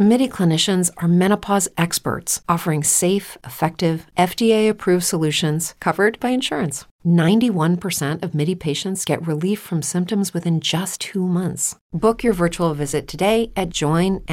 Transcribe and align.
MIDI 0.00 0.28
clinicians 0.28 0.92
are 0.98 1.08
menopause 1.08 1.68
experts 1.76 2.40
offering 2.48 2.84
safe, 2.84 3.36
effective, 3.42 4.06
FDA 4.16 4.70
approved 4.70 5.02
solutions 5.02 5.74
covered 5.80 6.20
by 6.20 6.28
insurance. 6.28 6.84
91% 7.04 8.22
of 8.22 8.32
MIDI 8.32 8.54
patients 8.54 9.04
get 9.04 9.26
relief 9.26 9.58
from 9.58 9.82
symptoms 9.82 10.32
within 10.32 10.60
just 10.60 11.00
two 11.00 11.26
months. 11.26 11.74
Book 11.92 12.22
your 12.22 12.32
virtual 12.32 12.74
visit 12.74 13.08
today 13.08 13.50
at 13.56 13.70
joinmidi.com. 13.70 14.28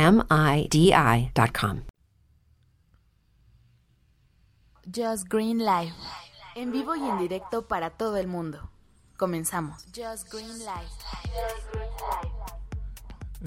Just 4.92 5.28
Green 5.28 5.58
Live. 5.58 5.94
En 6.56 6.72
vivo 6.72 6.96
y 6.96 7.10
en 7.10 7.18
directo 7.18 7.68
para 7.68 7.90
todo 7.90 8.18
el 8.18 8.28
mundo. 8.28 8.70
Comenzamos. 9.18 9.84
Just 9.92 10.30
Green 10.30 10.60
Live. 10.60 10.92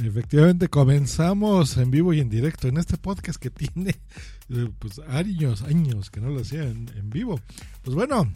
Efectivamente, 0.05 0.69
comenzamos 0.69 1.77
en 1.77 1.91
vivo 1.91 2.13
y 2.13 2.21
en 2.21 2.31
directo 2.31 2.69
en 2.69 2.79
este 2.79 2.97
podcast 2.97 3.41
que 3.41 3.51
tiene 3.51 3.91
eh, 4.49 4.71
pues 4.79 5.01
años, 5.09 5.63
años 5.63 6.11
que 6.11 6.21
no 6.21 6.31
lo 6.31 6.41
hacía 6.41 6.63
en, 6.63 6.89
en 6.97 7.11
vivo. 7.11 7.41
Pues 7.83 7.95
bueno, 7.95 8.33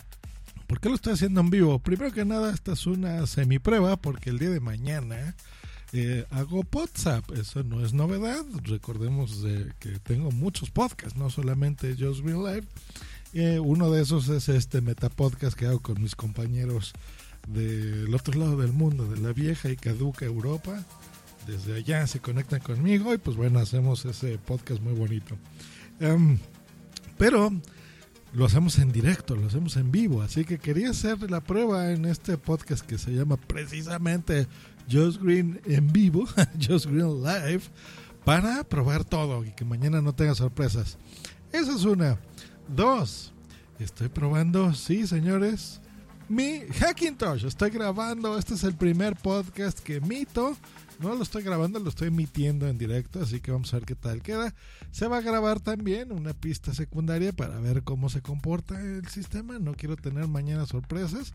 ¿por 0.67 0.80
qué 0.80 0.89
lo 0.89 0.97
estoy 0.97 1.12
haciendo 1.12 1.41
en 1.41 1.51
vivo? 1.51 1.79
Primero 1.79 2.12
que 2.12 2.25
nada, 2.25 2.53
esta 2.53 2.73
es 2.73 2.87
una 2.87 3.27
semiprueba 3.27 3.97
porque 3.97 4.30
el 4.30 4.39
día 4.39 4.51
de 4.51 4.61
mañana 4.61 5.37
eh, 5.93 6.25
hago 6.30 6.65
WhatsApp. 6.73 7.30
Eso 7.33 7.62
no 7.62 7.84
es 7.84 7.92
novedad. 7.92 8.45
Recordemos 8.65 9.42
de 9.42 9.73
que 9.79 9.98
tengo 9.98 10.31
muchos 10.31 10.70
podcasts, 10.70 11.19
no 11.19 11.31
solamente 11.31 11.95
Just 11.98 12.23
Green 12.23 12.42
Live. 12.42 12.67
Eh, 13.34 13.59
uno 13.59 13.91
de 13.91 14.03
esos 14.03 14.29
es 14.29 14.48
este 14.48 14.81
metapodcast 14.81 15.56
que 15.56 15.67
hago 15.67 15.81
con 15.81 16.03
mis 16.03 16.17
compañeros 16.17 16.92
del 17.48 18.14
otro 18.14 18.39
lado 18.39 18.56
del 18.56 18.73
mundo, 18.73 19.06
de 19.06 19.20
la 19.20 19.33
vieja 19.33 19.70
y 19.70 19.77
caduca 19.77 20.25
Europa. 20.25 20.84
Desde 21.47 21.77
allá 21.77 22.07
se 22.07 22.21
conectan 22.21 22.61
conmigo 22.61 23.12
y 23.12 23.19
pues 23.19 23.37
bueno, 23.37 23.59
hacemos 23.59 24.05
ese 24.05 24.39
podcast 24.39 24.81
muy 24.81 24.95
bonito. 24.95 25.37
Em, 26.01 26.39
pero 27.19 27.53
lo 28.33 28.47
hacemos 28.47 28.79
en 28.79 28.93
directo, 28.93 29.37
lo 29.37 29.47
hacemos 29.47 29.77
en 29.77 29.93
vivo, 29.93 30.23
así 30.23 30.45
que 30.45 30.59
quería 30.59 30.91
hacer 30.91 31.31
la 31.31 31.43
prueba 31.43 31.93
en 31.93 32.07
este 32.07 32.39
podcast 32.39 32.85
que 32.85 32.97
se 32.97 33.11
llama 33.11 33.37
precisamente 33.37 34.47
Just 34.91 35.20
Green 35.20 35.61
en 35.67 35.93
vivo, 35.93 36.27
Just 36.67 36.87
Green 36.87 37.23
Live, 37.23 37.65
para 38.25 38.65
probar 38.65 39.05
todo 39.05 39.45
y 39.45 39.51
que 39.53 39.67
mañana 39.67 40.01
no 40.01 40.15
tenga 40.15 40.35
sorpresas. 40.35 40.97
Esa 41.53 41.75
es 41.75 41.85
una. 41.85 42.19
Dos, 42.75 43.35
estoy 43.79 44.09
probando, 44.09 44.73
sí 44.73 45.07
señores, 45.07 45.81
mi 46.33 46.62
Hackintosh. 46.80 47.44
Estoy 47.44 47.69
grabando, 47.69 48.38
este 48.38 48.55
es 48.55 48.64
el 48.64 48.75
primer 48.75 49.16
podcast 49.16 49.78
que 49.80 49.97
emito. 49.97 50.56
No 50.98 51.14
lo 51.14 51.22
estoy 51.22 51.42
grabando, 51.42 51.78
lo 51.78 51.91
estoy 51.91 52.08
emitiendo 52.08 52.69
en 52.69 52.78
directo, 52.78 53.20
así 53.20 53.41
que 53.41 53.52
vamos 53.52 53.72
a 53.74 53.77
ver 53.77 53.84
qué 53.84 53.94
tal 53.94 54.22
queda. 54.22 54.55
Se 54.92 55.08
va 55.08 55.19
a 55.19 55.20
grabar 55.20 55.61
también 55.61 56.11
una 56.11 56.33
pista 56.33 56.72
secundaria 56.72 57.33
para 57.34 57.61
ver 57.61 57.83
cómo 57.83 58.08
se 58.08 58.22
comporta 58.22 58.80
el 58.80 59.06
sistema. 59.08 59.58
No 59.58 59.74
quiero 59.74 59.97
tener 59.97 60.27
mañana 60.27 60.64
sorpresas, 60.64 61.34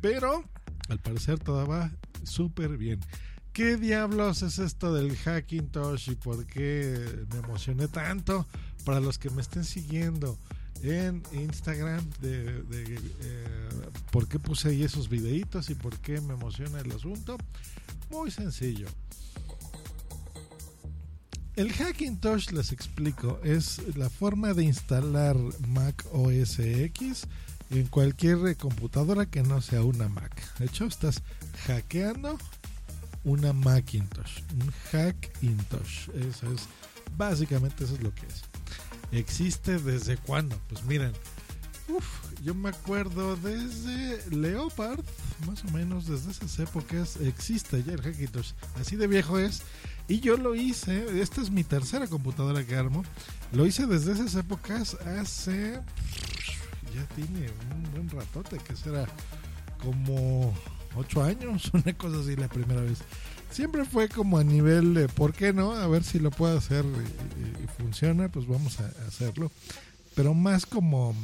pero 0.00 0.44
al 0.88 0.98
parecer 0.98 1.38
todo 1.38 1.66
va 1.66 1.90
súper 2.22 2.78
bien. 2.78 3.00
¿Qué 3.52 3.76
diablos 3.76 4.40
es 4.40 4.58
esto 4.58 4.94
del 4.94 5.14
Hackintosh 5.14 6.08
y 6.08 6.14
por 6.14 6.46
qué 6.46 7.26
me 7.30 7.40
emocioné 7.40 7.86
tanto? 7.86 8.46
Para 8.86 9.00
los 9.00 9.18
que 9.18 9.28
me 9.28 9.42
estén 9.42 9.64
siguiendo 9.64 10.38
en 10.82 11.22
Instagram 11.32 12.04
de, 12.20 12.64
eh, 12.70 13.44
por 14.10 14.28
qué 14.28 14.38
puse 14.38 14.68
ahí 14.68 14.82
esos 14.82 15.08
videitos 15.08 15.70
y 15.70 15.74
por 15.74 15.98
qué 15.98 16.20
me 16.20 16.34
emociona 16.34 16.80
el 16.80 16.92
asunto. 16.92 17.36
Muy 18.10 18.30
sencillo. 18.30 18.88
El 21.54 21.70
Hackintosh, 21.70 22.50
les 22.52 22.72
explico, 22.72 23.38
es 23.44 23.80
la 23.96 24.08
forma 24.08 24.54
de 24.54 24.64
instalar 24.64 25.36
Mac 25.68 26.06
OS 26.12 26.58
X 26.58 27.26
en 27.70 27.86
cualquier 27.88 28.56
computadora 28.56 29.26
que 29.26 29.42
no 29.42 29.60
sea 29.60 29.82
una 29.82 30.08
Mac. 30.08 30.58
De 30.58 30.66
hecho, 30.66 30.86
estás 30.86 31.22
hackeando 31.66 32.38
una 33.24 33.52
Macintosh, 33.52 34.42
un 34.60 34.72
Hackintosh. 34.90 36.08
Eso 36.10 36.52
es, 36.52 36.68
básicamente 37.16 37.84
eso 37.84 37.94
es 37.94 38.02
lo 38.02 38.14
que 38.14 38.26
es. 38.26 38.51
¿Existe 39.12 39.78
desde 39.78 40.16
cuándo? 40.16 40.58
Pues 40.68 40.84
miren, 40.84 41.12
uf, 41.88 42.04
yo 42.42 42.54
me 42.54 42.70
acuerdo 42.70 43.36
desde 43.36 44.28
Leopard, 44.30 45.04
más 45.46 45.64
o 45.64 45.70
menos 45.70 46.06
desde 46.06 46.30
esas 46.30 46.58
épocas, 46.58 47.16
existe 47.16 47.82
ya 47.82 47.92
el 47.92 48.00
Hackintosh. 48.00 48.52
Así 48.80 48.96
de 48.96 49.06
viejo 49.06 49.38
es. 49.38 49.62
Y 50.08 50.20
yo 50.20 50.36
lo 50.36 50.54
hice, 50.54 51.20
esta 51.20 51.40
es 51.40 51.50
mi 51.50 51.62
tercera 51.62 52.06
computadora 52.08 52.64
que 52.64 52.74
armo. 52.74 53.04
Lo 53.52 53.66
hice 53.66 53.86
desde 53.86 54.12
esas 54.12 54.34
épocas 54.34 54.94
hace. 54.94 55.80
Ya 56.94 57.06
tiene 57.14 57.50
un 57.74 57.92
buen 57.92 58.10
ratote, 58.10 58.58
que 58.58 58.76
será 58.76 59.06
como 59.82 60.52
ocho 60.96 61.22
años, 61.22 61.70
una 61.72 61.92
cosa 61.94 62.18
así 62.20 62.36
la 62.36 62.48
primera 62.48 62.80
vez. 62.80 62.98
Siempre 63.52 63.84
fue 63.84 64.08
como 64.08 64.38
a 64.38 64.44
nivel 64.44 64.94
de, 64.94 65.08
¿por 65.08 65.34
qué 65.34 65.52
no? 65.52 65.72
A 65.72 65.86
ver 65.86 66.04
si 66.04 66.18
lo 66.18 66.30
puedo 66.30 66.56
hacer 66.56 66.86
y, 66.86 67.66
funciona, 67.82 68.30
pues 68.30 68.46
vamos 68.46 68.80
a 68.80 68.86
hacerlo. 69.06 69.50
Pero 70.14 70.32
más 70.32 70.64
como 70.64 71.14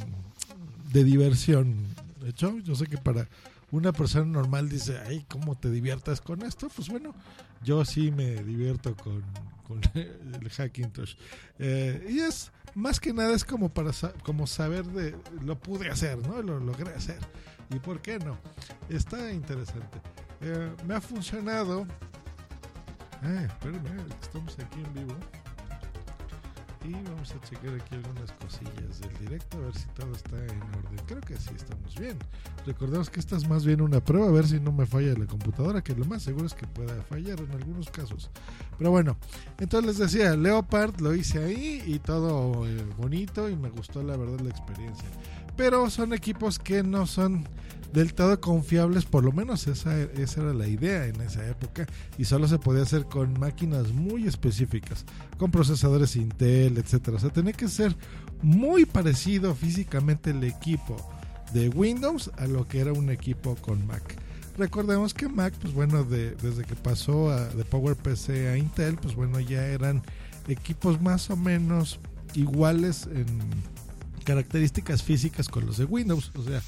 de 0.93 1.03
diversión. 1.03 1.73
De 2.21 2.29
hecho, 2.29 2.59
yo 2.59 2.75
sé 2.75 2.85
que 2.85 2.97
para 2.97 3.27
una 3.71 3.91
persona 3.93 4.25
normal 4.25 4.69
dice, 4.69 4.99
ay, 5.07 5.25
¿cómo 5.27 5.57
te 5.57 5.71
diviertas 5.71 6.21
con 6.21 6.43
esto? 6.43 6.69
Pues 6.69 6.89
bueno, 6.89 7.15
yo 7.63 7.83
sí 7.83 8.11
me 8.11 8.43
divierto 8.43 8.95
con, 8.95 9.23
con 9.67 9.81
el 9.95 10.49
Hackintosh. 10.49 11.15
Eh, 11.57 12.09
y 12.11 12.19
es, 12.19 12.51
más 12.75 12.99
que 12.99 13.11
nada 13.11 13.33
es 13.35 13.43
como 13.43 13.69
para 13.69 13.91
como 14.21 14.45
saber 14.45 14.85
de, 14.85 15.15
lo 15.43 15.57
pude 15.57 15.89
hacer, 15.89 16.19
¿no? 16.27 16.43
Lo 16.43 16.59
logré 16.59 16.93
hacer. 16.93 17.19
¿Y 17.71 17.79
por 17.79 18.01
qué 18.01 18.19
no? 18.19 18.37
Está 18.87 19.31
interesante. 19.31 19.99
Eh, 20.41 20.71
me 20.87 20.93
ha 20.95 21.01
funcionado. 21.01 21.87
Eh, 23.23 23.47
espérenme, 23.47 23.89
estamos 24.21 24.57
aquí 24.59 24.81
en 24.81 24.93
vivo. 24.93 25.15
Y 26.85 26.93
vamos 26.93 27.35
a 27.35 27.41
checar 27.41 27.75
aquí 27.75 27.95
algunas 27.95 28.31
cosillas 28.33 29.01
del 29.01 29.17
directo, 29.17 29.57
a 29.57 29.61
ver 29.61 29.75
si 29.75 29.85
todo 29.89 30.13
está 30.13 30.37
en 30.37 30.61
orden. 30.61 31.05
Creo 31.07 31.19
que 31.21 31.35
sí 31.35 31.49
estamos 31.53 31.93
bien. 31.99 32.17
Recordemos 32.65 33.09
que 33.09 33.19
esta 33.19 33.35
es 33.35 33.47
más 33.49 33.65
bien 33.65 33.81
una 33.81 33.99
prueba, 33.99 34.27
a 34.27 34.31
ver 34.31 34.47
si 34.47 34.61
no 34.61 34.71
me 34.71 34.85
falla 34.85 35.13
la 35.13 35.25
computadora, 35.25 35.83
que 35.83 35.93
lo 35.93 36.05
más 36.05 36.23
seguro 36.23 36.45
es 36.45 36.53
que 36.53 36.65
pueda 36.67 37.01
fallar 37.03 37.39
en 37.41 37.51
algunos 37.51 37.89
casos. 37.89 38.31
Pero 38.77 38.91
bueno, 38.91 39.17
entonces 39.57 39.87
les 39.87 39.97
decía, 39.97 40.37
Leopard 40.37 41.01
lo 41.01 41.13
hice 41.13 41.43
ahí 41.43 41.83
y 41.85 41.99
todo 41.99 42.65
eh, 42.65 42.85
bonito 42.97 43.49
y 43.49 43.57
me 43.57 43.69
gustó 43.69 44.01
la 44.01 44.15
verdad 44.15 44.39
la 44.39 44.49
experiencia. 44.49 45.09
Pero 45.59 45.89
son 45.89 46.13
equipos 46.13 46.57
que 46.57 46.83
no 46.83 47.05
son 47.05 47.45
del 47.91 48.13
todo 48.13 48.39
confiables, 48.39 49.03
por 49.03 49.25
lo 49.25 49.33
menos 49.33 49.67
esa, 49.67 50.01
esa 50.01 50.39
era 50.41 50.53
la 50.53 50.69
idea 50.69 51.05
en 51.05 51.19
esa 51.19 51.45
época, 51.45 51.85
y 52.17 52.23
solo 52.23 52.47
se 52.47 52.59
podía 52.59 52.83
hacer 52.83 53.03
con 53.03 53.37
máquinas 53.37 53.91
muy 53.91 54.25
específicas, 54.25 55.03
con 55.37 55.51
procesadores 55.51 56.15
Intel, 56.15 56.77
etcétera. 56.77 57.17
O 57.17 57.19
sea, 57.19 57.29
tenía 57.29 57.51
que 57.51 57.67
ser 57.67 57.93
muy 58.41 58.85
parecido 58.85 59.53
físicamente 59.53 60.29
el 60.29 60.45
equipo 60.45 60.95
de 61.51 61.67
Windows 61.67 62.31
a 62.37 62.47
lo 62.47 62.65
que 62.65 62.79
era 62.79 62.93
un 62.93 63.09
equipo 63.09 63.57
con 63.57 63.85
Mac. 63.85 64.15
Recordemos 64.57 65.13
que 65.13 65.27
Mac, 65.27 65.53
pues 65.59 65.73
bueno, 65.73 66.05
de, 66.05 66.35
desde 66.35 66.63
que 66.63 66.77
pasó 66.77 67.31
de 67.37 67.65
PowerPC 67.65 68.29
a 68.49 68.57
Intel, 68.57 68.95
pues 68.95 69.13
bueno, 69.13 69.41
ya 69.41 69.67
eran 69.67 70.03
equipos 70.47 71.01
más 71.01 71.29
o 71.29 71.35
menos 71.35 71.99
iguales 72.33 73.09
en 73.11 73.25
características 74.29 75.01
físicas 75.01 75.49
con 75.49 75.65
los 75.65 75.77
de 75.77 75.85
Windows. 75.85 76.31
O 76.35 76.43
sea, 76.43 76.61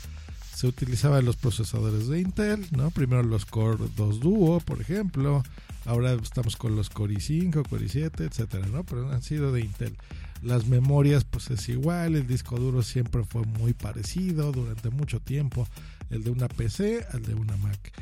se 0.56 0.66
utilizaban 0.66 1.25
los 1.25 1.36
procesadores 1.36 2.08
de 2.08 2.19
Intel, 2.19 2.66
¿no? 2.72 2.90
Primero 2.90 3.22
los 3.22 3.46
Core 3.46 3.78
2 3.96 4.19
Duo, 4.19 4.60
por 4.62 4.81
ejemplo. 4.81 5.44
Ahora 5.86 6.13
estamos 6.13 6.56
con 6.56 6.75
los 6.75 6.90
Core 6.90 7.13
i5, 7.13 7.69
Core 7.69 7.86
i7, 7.86 8.22
etcétera, 8.22 8.66
¿no? 8.66 8.84
Pero 8.84 9.12
han 9.12 9.22
sido 9.22 9.52
de 9.52 9.62
Intel. 9.62 9.96
Las 10.42 10.66
memorias, 10.66 11.24
pues 11.24 11.52
es 11.52 11.69
igual. 11.69 12.16
El 12.16 12.25
disco 12.25 12.58
duro 12.58 12.81
siempre 12.81 13.24
fue 13.25 13.44
muy 13.44 13.74
parecido 13.74 14.52
durante 14.52 14.90
mucho 14.90 15.19
tiempo. 15.19 15.68
El 16.10 16.24
de 16.24 16.31
una 16.31 16.48
PC 16.48 17.06
al 17.13 17.22
de 17.22 17.36
una 17.36 17.58
Mac. 17.58 17.94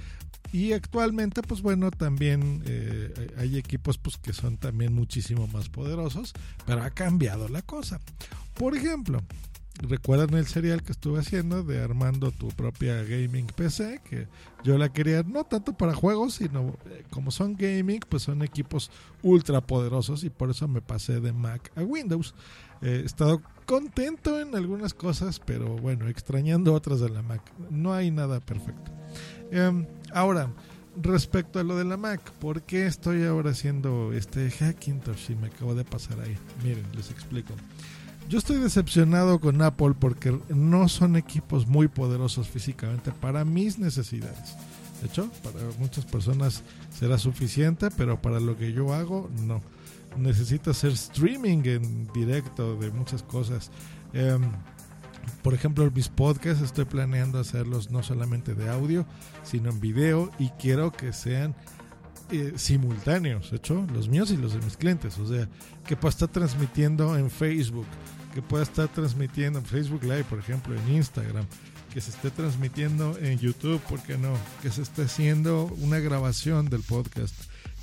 Y 0.51 0.73
actualmente, 0.73 1.41
pues 1.41 1.61
bueno, 1.61 1.91
también 1.91 2.63
eh, 2.65 3.33
hay 3.37 3.57
equipos 3.57 3.97
pues, 3.97 4.17
que 4.17 4.33
son 4.33 4.57
también 4.57 4.93
muchísimo 4.93 5.47
más 5.47 5.69
poderosos, 5.69 6.33
pero 6.65 6.83
ha 6.83 6.89
cambiado 6.89 7.47
la 7.49 7.61
cosa. 7.61 7.99
Por 8.55 8.75
ejemplo, 8.75 9.21
recuerdan 9.75 10.33
el 10.33 10.47
serial 10.47 10.81
que 10.81 10.91
estuve 10.91 11.19
haciendo 11.19 11.63
de 11.63 11.81
armando 11.81 12.31
tu 12.31 12.47
propia 12.49 13.03
gaming 13.03 13.45
PC, 13.45 14.01
que 14.09 14.27
yo 14.63 14.77
la 14.77 14.91
quería 14.91 15.21
no 15.23 15.43
tanto 15.43 15.73
para 15.73 15.93
juegos, 15.93 16.35
sino 16.35 16.75
eh, 16.87 17.03
como 17.11 17.29
son 17.29 17.55
gaming, 17.55 18.01
pues 18.09 18.23
son 18.23 18.41
equipos 18.41 18.89
ultra 19.21 19.61
poderosos 19.61 20.23
y 20.23 20.31
por 20.31 20.49
eso 20.49 20.67
me 20.67 20.81
pasé 20.81 21.19
de 21.19 21.31
Mac 21.31 21.71
a 21.75 21.83
Windows. 21.83 22.33
he 22.81 23.01
estado 23.01 23.41
contento 23.65 24.39
en 24.39 24.55
algunas 24.55 24.95
cosas, 24.95 25.39
pero 25.39 25.75
bueno, 25.77 26.07
extrañando 26.07 26.73
otras 26.73 26.99
de 27.01 27.09
la 27.09 27.21
Mac. 27.21 27.41
No 27.69 27.93
hay 27.93 28.09
nada 28.09 28.39
perfecto. 28.39 28.98
Em, 29.51 29.85
ahora, 30.13 30.49
respecto 31.01 31.59
a 31.59 31.63
lo 31.63 31.77
de 31.77 31.85
la 31.85 31.97
Mac, 31.97 32.31
¿por 32.39 32.61
qué 32.63 32.85
estoy 32.85 33.23
ahora 33.23 33.51
haciendo 33.51 34.13
este 34.13 34.49
Hackintosh 34.49 35.31
y 35.31 35.35
me 35.35 35.47
acabo 35.47 35.75
de 35.75 35.85
pasar 35.85 36.19
ahí? 36.19 36.37
Miren, 36.63 36.85
les 36.95 37.11
explico. 37.11 37.53
Yo 38.27 38.37
estoy 38.37 38.57
decepcionado 38.57 39.39
con 39.39 39.61
Apple 39.61 39.95
porque 39.99 40.39
no 40.49 40.87
son 40.87 41.15
equipos 41.15 41.65
muy 41.65 41.87
poderosos 41.87 42.47
físicamente 42.47 43.11
para 43.11 43.43
mis 43.43 43.79
necesidades. 43.79 44.55
De 45.01 45.07
hecho, 45.07 45.31
para 45.41 45.59
muchas 45.79 46.05
personas 46.05 46.63
será 46.93 47.17
suficiente, 47.17 47.89
pero 47.89 48.21
para 48.21 48.39
lo 48.39 48.55
que 48.57 48.71
yo 48.71 48.93
hago, 48.93 49.29
no. 49.41 49.61
Necesito 50.17 50.71
hacer 50.71 50.91
streaming 50.91 51.63
en 51.65 52.07
directo 52.13 52.75
de 52.75 52.91
muchas 52.91 53.23
cosas. 53.23 53.71
Em, 54.13 54.43
por 55.41 55.53
ejemplo, 55.53 55.89
mis 55.91 56.09
podcasts 56.09 56.63
estoy 56.63 56.85
planeando 56.85 57.39
hacerlos 57.39 57.91
no 57.91 58.03
solamente 58.03 58.55
de 58.55 58.69
audio, 58.69 59.05
sino 59.43 59.69
en 59.69 59.79
video 59.79 60.31
y 60.39 60.49
quiero 60.49 60.91
que 60.91 61.13
sean 61.13 61.55
eh, 62.31 62.53
simultáneos, 62.57 63.51
hecho, 63.53 63.87
los 63.93 64.07
míos 64.07 64.29
y 64.29 64.37
los 64.37 64.53
de 64.53 64.59
mis 64.59 64.77
clientes. 64.77 65.17
O 65.17 65.27
sea, 65.27 65.49
que 65.87 65.95
pueda 65.95 66.11
estar 66.11 66.27
transmitiendo 66.27 67.17
en 67.17 67.31
Facebook, 67.31 67.87
que 68.33 68.41
pueda 68.41 68.63
estar 68.63 68.87
transmitiendo 68.87 69.59
en 69.59 69.65
Facebook 69.65 70.03
Live, 70.03 70.25
por 70.25 70.37
ejemplo, 70.37 70.75
en 70.75 70.95
Instagram, 70.95 71.45
que 71.91 72.01
se 72.01 72.11
esté 72.11 72.29
transmitiendo 72.29 73.17
en 73.19 73.39
YouTube, 73.39 73.81
¿por 73.81 73.99
qué 74.03 74.17
no? 74.17 74.33
Que 74.61 74.69
se 74.69 74.83
esté 74.83 75.03
haciendo 75.03 75.65
una 75.79 75.99
grabación 75.99 76.69
del 76.69 76.81
podcast. 76.81 77.33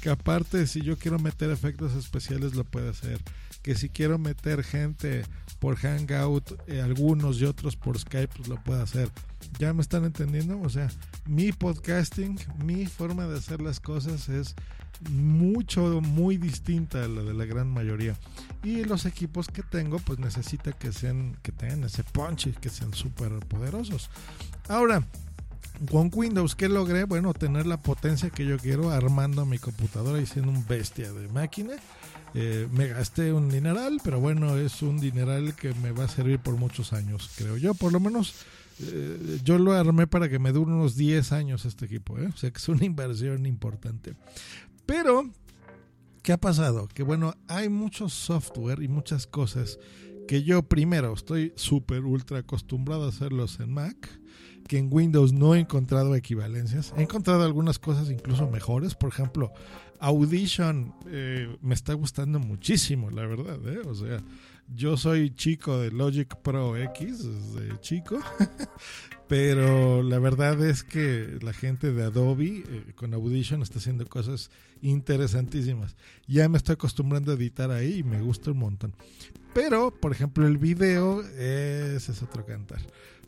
Que 0.01 0.11
aparte, 0.11 0.67
si 0.69 0.83
yo 0.83 0.97
quiero 0.97 1.19
meter 1.19 1.51
efectos 1.51 1.95
especiales, 1.95 2.55
lo 2.55 2.63
puede 2.63 2.91
hacer. 2.91 3.21
Que 3.67 3.75
si 3.75 3.89
quiero 3.89 4.17
meter 4.17 4.63
gente 4.63 5.25
por 5.59 5.75
Hangout, 5.75 6.53
eh, 6.69 6.81
algunos 6.81 7.41
y 7.41 7.47
otros 7.47 7.75
por 7.75 7.99
Skype, 7.99 8.29
pues 8.37 8.47
lo 8.47 8.63
puede 8.63 8.81
hacer. 8.81 9.11
¿Ya 9.59 9.73
me 9.73 9.83
están 9.83 10.05
entendiendo? 10.05 10.61
O 10.61 10.69
sea, 10.69 10.89
mi 11.25 11.51
podcasting, 11.51 12.39
mi 12.65 12.87
forma 12.87 13.27
de 13.27 13.37
hacer 13.37 13.61
las 13.61 13.81
cosas 13.81 14.29
es 14.29 14.55
mucho, 15.11 16.01
muy 16.01 16.37
distinta 16.37 17.03
a 17.03 17.09
la 17.09 17.25
de 17.25 17.35
la 17.35 17.45
gran 17.45 17.69
mayoría. 17.69 18.15
Y 18.63 18.85
los 18.85 19.05
equipos 19.05 19.49
que 19.49 19.65
tengo, 19.65 19.99
pues 19.99 20.21
necesita 20.21 20.71
que 20.71 20.93
sean, 20.93 21.37
que 21.43 21.51
tengan 21.51 21.83
ese 21.83 22.05
punch 22.05 22.55
que 22.61 22.69
sean 22.69 22.95
súper 22.95 23.33
poderosos. 23.49 24.11
Ahora, 24.69 25.05
con 25.91 26.09
Windows, 26.15 26.55
¿qué 26.55 26.69
logré? 26.69 27.03
Bueno, 27.03 27.35
tener 27.35 27.67
la 27.67 27.83
potencia 27.83 28.31
que 28.31 28.47
yo 28.47 28.59
quiero 28.59 28.91
armando 28.91 29.45
mi 29.45 29.59
computadora 29.59 30.21
y 30.21 30.27
siendo 30.27 30.53
un 30.53 30.65
bestia 30.69 31.13
de 31.13 31.27
máquina. 31.31 31.73
Eh, 32.39 32.69
me 32.71 32.89
gasté 32.89 33.33
un 33.33 33.49
dineral, 33.49 33.99
pero 34.05 34.21
bueno, 34.21 34.59
es 34.59 34.83
un 34.83 35.01
dineral 35.01 35.55
que 35.57 35.73
me 35.73 35.91
va 35.91 36.05
a 36.05 36.09
servir 36.09 36.39
por 36.39 36.57
muchos 36.57 36.93
años, 36.93 37.31
creo 37.35 37.57
yo. 37.57 37.73
Por 37.73 37.95
lo 37.95 37.99
menos 37.99 38.45
eh, 38.81 39.41
yo 39.43 39.57
lo 39.57 39.73
armé 39.73 40.07
para 40.07 40.29
que 40.29 40.39
me 40.39 40.53
dure 40.53 40.71
unos 40.71 40.97
10 40.97 41.33
años 41.33 41.65
este 41.65 41.87
equipo, 41.87 42.19
¿eh? 42.19 42.27
o 42.27 42.37
sea 42.37 42.51
que 42.51 42.59
es 42.59 42.69
una 42.69 42.85
inversión 42.85 43.47
importante. 43.47 44.17
Pero, 44.85 45.31
¿qué 46.23 46.35
ha 46.35 46.37
pasado? 46.37 46.89
Que 46.89 47.03
bueno, 47.03 47.35
hay 47.49 47.71
mucho 47.71 48.11
software 48.11 48.83
y 48.83 48.89
muchas 48.89 49.27
cosas 49.27 49.79
que 50.27 50.43
yo 50.43 50.63
primero 50.63 51.13
estoy 51.15 51.53
súper 51.57 52.05
ultra 52.05 52.39
acostumbrado 52.39 53.05
a 53.05 53.09
hacerlos 53.09 53.61
en 53.61 53.73
Mac, 53.73 54.09
que 54.69 54.79
en 54.79 54.89
Windows 54.91 55.33
no 55.33 55.55
he 55.55 55.61
encontrado 55.61 56.15
equivalencias. 56.15 56.93
He 56.97 57.03
encontrado 57.03 57.45
algunas 57.45 57.79
cosas 57.79 58.11
incluso 58.11 58.49
mejores, 58.51 58.95
por 58.95 59.11
ejemplo, 59.11 59.53
Audition 60.01 60.95
eh, 61.07 61.57
me 61.63 61.75
está 61.75 61.95
gustando 61.95 62.39
muchísimo, 62.39 63.11
la 63.11 63.27
verdad, 63.27 63.59
¿eh? 63.69 63.81
o 63.87 63.95
sea, 63.95 64.19
yo 64.75 64.97
soy 64.97 65.35
chico 65.35 65.79
de 65.79 65.91
Logic 65.91 66.35
Pro 66.43 66.77
X, 66.77 67.25
desde 67.25 67.81
chico, 67.81 68.19
pero 69.29 70.03
la 70.03 70.19
verdad 70.19 70.65
es 70.65 70.83
que 70.83 71.39
la 71.43 71.53
gente 71.53 71.93
de 71.93 72.05
Adobe 72.05 72.65
eh, 72.67 72.93
con 72.95 73.15
Audition 73.15 73.63
está 73.63 73.79
haciendo 73.79 74.07
cosas 74.07 74.51
interesantísimas. 74.83 75.97
Ya 76.27 76.49
me 76.49 76.59
estoy 76.59 76.75
acostumbrando 76.75 77.33
a 77.33 77.37
editar 77.37 77.71
ahí 77.71 77.99
y 77.99 78.03
me 78.03 78.21
gusta 78.21 78.51
un 78.51 78.59
montón. 78.59 78.95
Pero, 79.55 79.91
por 79.91 80.13
ejemplo, 80.13 80.47
el 80.47 80.59
video, 80.59 81.23
ese 81.23 82.13
es 82.13 82.23
otro 82.23 82.45
cantar. 82.45 82.81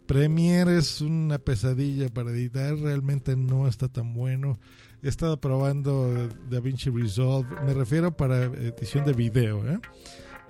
Premiere 0.06 0.78
es 0.78 1.00
una 1.00 1.38
pesadilla 1.38 2.08
para 2.08 2.30
editar, 2.30 2.76
realmente 2.76 3.36
no 3.36 3.68
está 3.68 3.88
tan 3.88 4.14
bueno. 4.14 4.58
He 5.02 5.08
estado 5.08 5.40
probando 5.40 6.28
DaVinci 6.50 6.90
Resolve, 6.90 7.48
me 7.64 7.72
refiero 7.72 8.16
para 8.16 8.44
edición 8.44 9.04
de 9.04 9.12
video, 9.12 9.66
¿eh? 9.68 9.78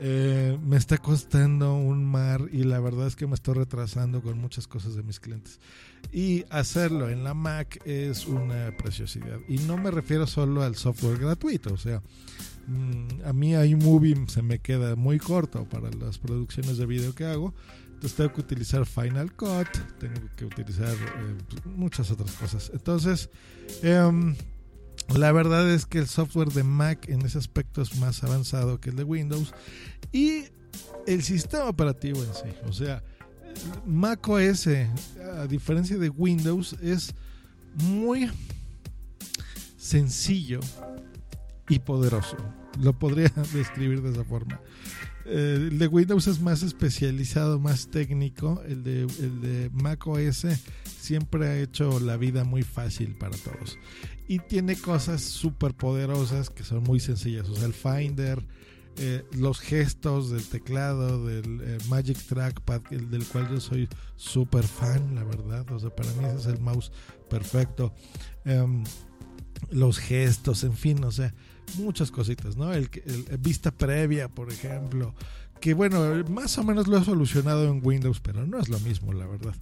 Eh, 0.01 0.57
me 0.63 0.77
está 0.77 0.99
costando 0.99 1.75
un 1.75 2.05
mar 2.05 2.43
y 2.53 2.63
la 2.63 2.79
verdad 2.79 3.09
es 3.09 3.17
que 3.17 3.27
me 3.27 3.35
estoy 3.35 3.55
retrasando 3.55 4.23
con 4.23 4.39
muchas 4.39 4.69
cosas 4.69 4.95
de 4.95 5.03
mis 5.03 5.19
clientes. 5.19 5.59
Y 6.13 6.45
hacerlo 6.51 7.09
en 7.09 7.25
la 7.25 7.35
Mac 7.35 7.81
es 7.85 8.27
una 8.27 8.77
preciosidad. 8.77 9.41
Y 9.49 9.59
no 9.59 9.77
me 9.77 9.91
refiero 9.91 10.27
solo 10.27 10.63
al 10.63 10.77
software 10.77 11.19
gratuito, 11.19 11.75
o 11.75 11.77
sea, 11.77 12.01
mm, 12.69 13.25
a 13.25 13.33
mí 13.33 13.55
iMovie 13.55 14.17
se 14.29 14.43
me 14.43 14.61
queda 14.61 14.95
muy 14.95 15.19
corto 15.19 15.69
para 15.69 15.91
las 15.91 16.19
producciones 16.19 16.79
de 16.79 16.87
video 16.87 17.15
que 17.15 17.25
hago. 17.25 17.55
Entonces 17.87 18.15
tengo 18.17 18.33
que 18.33 18.41
utilizar 18.43 18.87
Final 18.87 19.33
Cut, 19.33 19.69
tengo 19.99 20.21
que 20.37 20.45
utilizar 20.45 20.95
eh, 20.95 21.37
muchas 21.65 22.09
otras 22.13 22.31
cosas. 22.37 22.71
Entonces, 22.73 23.29
eh, 23.83 24.35
la 25.17 25.33
verdad 25.33 25.71
es 25.71 25.87
que 25.87 25.99
el 25.99 26.07
software 26.07 26.49
de 26.49 26.63
Mac 26.65 27.09
en 27.09 27.23
ese 27.23 27.39
aspecto 27.39 27.83
es 27.83 27.97
más 27.97 28.23
avanzado 28.23 28.81
que 28.81 28.91
el 28.91 28.97
de 28.97 29.05
Windows 29.05 29.55
y 30.13 30.45
el 31.07 31.23
sistema 31.23 31.65
operativo 31.65 32.23
en 32.23 32.35
sí, 32.35 32.57
o 32.67 32.73
sea, 32.73 33.03
Mac 33.87 34.29
OS, 34.29 34.69
a 34.69 35.47
diferencia 35.49 35.97
de 35.97 36.11
Windows, 36.11 36.77
es 36.81 37.15
muy 37.75 38.31
sencillo 39.77 40.61
y 41.69 41.79
poderoso. 41.79 42.37
Lo 42.81 42.99
podría 42.99 43.29
describir 43.53 44.03
de 44.03 44.11
esa 44.11 44.25
forma. 44.25 44.61
Eh, 45.25 45.69
el 45.71 45.79
de 45.79 45.87
Windows 45.87 46.27
es 46.27 46.41
más 46.41 46.63
especializado, 46.63 47.59
más 47.59 47.89
técnico. 47.89 48.63
El 48.67 48.85
de, 48.85 49.03
el 49.03 49.41
de 49.41 49.71
Mac 49.73 50.07
OS 50.07 50.47
siempre 51.09 51.49
ha 51.49 51.59
hecho 51.59 52.01
la 52.01 52.19
vida 52.19 52.45
muy 52.45 52.63
fácil 52.63 53.17
para 53.17 53.35
todos. 53.39 53.79
Y 54.29 54.41
tiene 54.41 54.77
cosas 54.77 55.23
súper 55.23 55.73
poderosas 55.73 56.51
que 56.51 56.65
son 56.65 56.83
muy 56.83 57.01
sencillas. 57.01 57.49
O 57.49 57.57
sea, 57.57 57.65
el 57.65 57.73
Finder, 57.73 58.47
eh, 58.99 59.25
los 59.33 59.59
gestos 59.59 60.31
del 60.31 60.45
teclado, 60.45 61.25
del 61.25 61.61
eh, 61.63 61.79
Magic 61.89 62.19
Trackpad, 62.19 62.83
el 62.91 63.11
del 63.11 63.25
cual 63.25 63.49
yo 63.49 63.59
soy 63.59 63.89
súper 64.17 64.65
fan, 64.65 65.15
la 65.15 65.25
verdad. 65.25 65.65
O 65.73 65.79
sea, 65.79 65.89
para 65.89 66.13
mí 66.13 66.27
ese 66.27 66.37
es 66.37 66.47
el 66.47 66.61
mouse 66.61 66.93
perfecto. 67.31 67.95
Em, 68.45 68.85
los 69.71 69.99
gestos, 69.99 70.63
en 70.63 70.75
fin, 70.75 71.03
o 71.05 71.11
sea, 71.11 71.35
muchas 71.79 72.11
cositas, 72.11 72.59
¿no? 72.59 72.71
El, 72.75 72.91
vista 73.41 73.71
previa, 73.71 74.29
por 74.29 74.53
ejemplo, 74.53 75.15
que 75.59 75.73
bueno, 75.73 76.23
más 76.29 76.59
o 76.59 76.65
menos 76.65 76.87
lo 76.87 76.99
he 76.99 77.05
solucionado 77.05 77.65
en 77.65 77.81
Windows, 77.83 78.21
pero 78.21 78.47
no 78.47 78.59
es 78.59 78.69
lo 78.69 78.79
mismo, 78.81 79.15
la 79.15 79.27
verdad. 79.27 79.55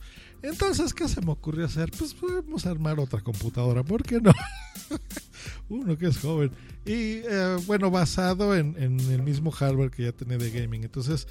Entonces, 0.43 0.95
¿qué 0.95 1.09
se 1.09 1.21
me 1.21 1.33
ocurrió 1.33 1.65
hacer? 1.65 1.91
Pues 1.97 2.15
podemos 2.15 2.67
armar 2.67 3.01
otra 3.01 3.21
computadora, 3.21 3.83
¿por 3.83 4.03
qué 4.03 4.21
no? 4.21 4.33
Uno 5.69 5.97
que 5.97 6.07
es 6.07 6.19
joven. 6.19 6.51
Y 6.85 7.21
eh, 7.25 7.57
bueno, 7.67 7.91
basado 7.91 8.55
en, 8.55 8.77
el 8.77 9.23
mismo 9.23 9.51
hardware 9.51 9.91
que 9.91 10.05
ya 10.05 10.13
tenía 10.13 10.39
de 10.39 10.51
gaming. 10.51 10.85
Entonces, 10.85 11.27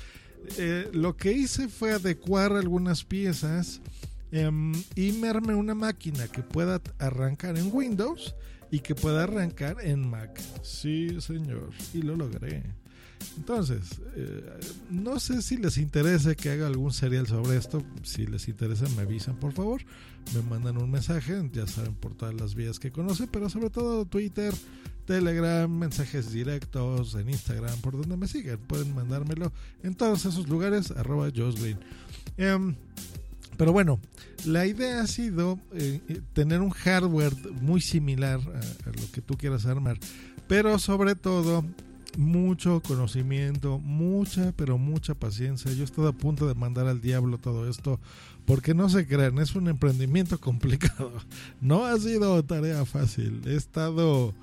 eh, 0.57 0.89
lo 0.93 1.15
que 1.15 1.31
hice 1.31 1.69
fue 1.69 1.93
adecuar 1.93 2.53
algunas 2.53 3.03
piezas 3.03 3.81
em, 4.31 4.73
y 4.95 5.13
me 5.13 5.29
armé 5.29 5.55
una 5.55 5.75
máquina 5.75 6.27
que 6.27 6.41
pueda 6.41 6.81
arrancar 6.99 7.57
en 7.57 7.69
Windows 7.73 8.35
y 8.71 8.79
que 8.79 8.95
pueda 8.95 9.23
arrancar 9.23 9.77
en 9.81 10.09
Mac. 10.09 10.41
Sí, 10.61 11.21
señor, 11.21 11.69
y 11.93 12.01
lo 12.01 12.15
logré. 12.15 12.63
Entonces, 13.37 14.01
eh, 14.15 14.59
no 14.89 15.19
sé 15.19 15.41
si 15.41 15.57
les 15.57 15.77
interesa 15.77 16.35
que 16.35 16.51
haga 16.51 16.67
algún 16.67 16.93
serial 16.93 17.27
sobre 17.27 17.57
esto. 17.57 17.83
Si 18.03 18.25
les 18.25 18.47
interesa, 18.47 18.87
me 18.95 19.01
avisan, 19.01 19.35
por 19.35 19.51
favor. 19.51 19.81
Me 20.33 20.41
mandan 20.41 20.77
un 20.77 20.89
mensaje, 20.89 21.49
ya 21.53 21.67
saben 21.67 21.95
por 21.95 22.15
todas 22.15 22.33
las 22.33 22.55
vías 22.55 22.79
que 22.79 22.91
conocen, 22.91 23.27
pero 23.31 23.49
sobre 23.49 23.69
todo 23.69 24.05
Twitter, 24.05 24.53
Telegram, 25.05 25.69
mensajes 25.69 26.31
directos 26.31 27.15
en 27.15 27.29
Instagram, 27.29 27.79
por 27.81 27.97
donde 27.97 28.17
me 28.17 28.27
siguen. 28.27 28.57
Pueden 28.57 28.95
mandármelo 28.95 29.51
en 29.83 29.95
todos 29.95 30.25
esos 30.25 30.47
lugares, 30.47 30.91
arroba 30.91 31.29
Green. 31.29 31.77
Em, 32.37 32.75
pero 33.57 33.71
bueno, 33.71 33.99
la 34.45 34.65
idea 34.65 35.01
ha 35.01 35.07
sido 35.07 35.59
eh, 35.73 36.01
eh, 36.07 36.21
tener 36.33 36.61
un 36.61 36.71
hardware 36.71 37.33
muy 37.61 37.81
similar 37.81 38.39
a, 38.39 38.89
lo 38.89 39.11
que 39.11 39.21
tú 39.21 39.37
quieras 39.37 39.65
armar, 39.65 39.97
pero 40.47 40.77
sobre 40.79 41.15
todo 41.15 41.63
mucho 42.17 42.81
conocimiento, 42.81 43.79
mucha, 43.79 44.51
pero 44.53 44.77
mucha 44.77 45.15
paciencia. 45.15 45.71
Yo 45.73 45.81
he 45.81 45.85
estado 45.85 46.07
a 46.07 46.13
punto 46.13 46.47
de 46.47 46.55
mandar 46.55 46.87
al 46.87 47.01
diablo 47.01 47.37
todo 47.37 47.69
esto, 47.69 47.99
porque 48.45 48.73
no 48.73 48.89
se 48.89 49.07
crean, 49.07 49.39
es 49.39 49.55
un 49.55 49.67
emprendimiento 49.67 50.39
complicado. 50.39 51.11
No 51.61 51.85
ha 51.85 51.97
sido 51.99 52.43
tarea 52.43 52.85
fácil. 52.85 53.41
He 53.45 53.55
estado, 53.55 54.33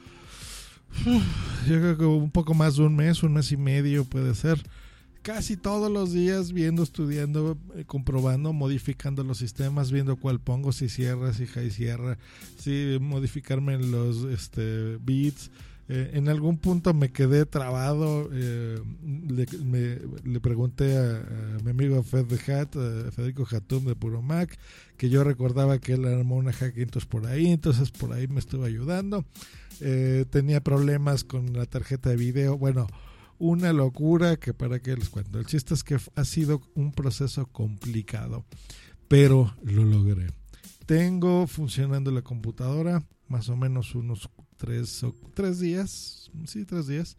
yo 1.05 1.81
creo 1.81 1.99
que 1.99 2.05
un 2.05 2.31
poco 2.31 2.55
más 2.55 2.76
de 2.76 2.83
un 2.83 2.97
mes, 2.97 3.23
un 3.23 3.35
mes 3.35 3.52
y 3.52 3.57
medio 3.57 4.05
puede 4.05 4.35
ser 4.35 4.62
casi 5.23 5.57
todos 5.57 5.91
los 5.91 6.12
días 6.12 6.52
viendo, 6.52 6.83
estudiando, 6.83 7.57
eh, 7.76 7.85
comprobando, 7.87 8.52
modificando 8.52 9.25
los 9.25 9.38
sistemas, 9.38 9.91
viendo 9.91 10.17
cuál 10.17 10.41
pongo, 10.41 10.73
si 10.73 10.88
cierra, 10.88 11.33
si 11.33 11.47
high 11.47 11.71
cierra, 11.71 12.19
si 12.59 12.99
modificarme 13.00 13.79
los 13.79 14.25
este, 14.25 14.99
bits. 14.99 15.50
Eh, 15.94 16.12
en 16.14 16.30
algún 16.30 16.56
punto 16.56 16.94
me 16.94 17.12
quedé 17.12 17.44
trabado. 17.44 18.30
Eh, 18.32 18.80
le, 19.28 20.40
pregunté 20.40 20.96
a, 20.96 21.58
mi 21.62 21.72
amigo 21.72 22.02
Fed 22.02 22.32
Hat, 22.49 22.72
Federico 23.12 23.46
Hatum 23.50 23.84
de 23.84 23.94
Puro 23.94 24.22
Mac, 24.22 24.58
que 24.96 25.11
yo 25.11 25.22
recordaba 25.22 25.78
que 25.80 25.92
él 25.92 26.06
armó 26.06 26.37
una 26.37 26.54
Hackintosh 26.54 27.04
por 27.04 27.26
ahí, 27.26 27.49
entonces 27.49 27.90
por 27.90 28.14
ahí 28.14 28.26
me 28.26 28.40
estuvo 28.40 28.64
ayudando. 28.64 29.26
tenía 30.30 30.62
problemas 30.62 31.25
con 31.25 31.52
la 31.52 31.66
tarjeta 31.66 32.08
de 32.08 32.16
video. 32.16 32.56
Bueno, 32.56 32.87
una 33.38 33.75
locura 33.75 34.38
que 34.38 34.54
para 34.54 34.80
qué 34.80 34.96
les 34.96 35.11
cuento. 35.11 35.38
El 35.38 35.44
chiste 35.44 35.75
es 35.75 35.84
que 35.84 35.99
ha 36.14 36.25
sido 36.25 36.62
un 36.75 36.92
proceso 36.92 37.44
complicado, 37.49 38.46
pero 39.08 39.54
lo 39.62 39.84
logré. 39.84 40.28
Tengo 40.87 41.46
funcionando 41.46 42.11
la 42.12 42.22
computadora 42.22 43.04
más 43.28 43.49
o 43.49 43.56
menos 43.56 43.94
unos 43.94 44.30
tres, 44.62 45.02
o, 45.02 45.12
tres 45.35 45.59
días, 45.59 46.31
sí, 46.47 46.64
tres 46.64 46.87
días. 46.87 47.16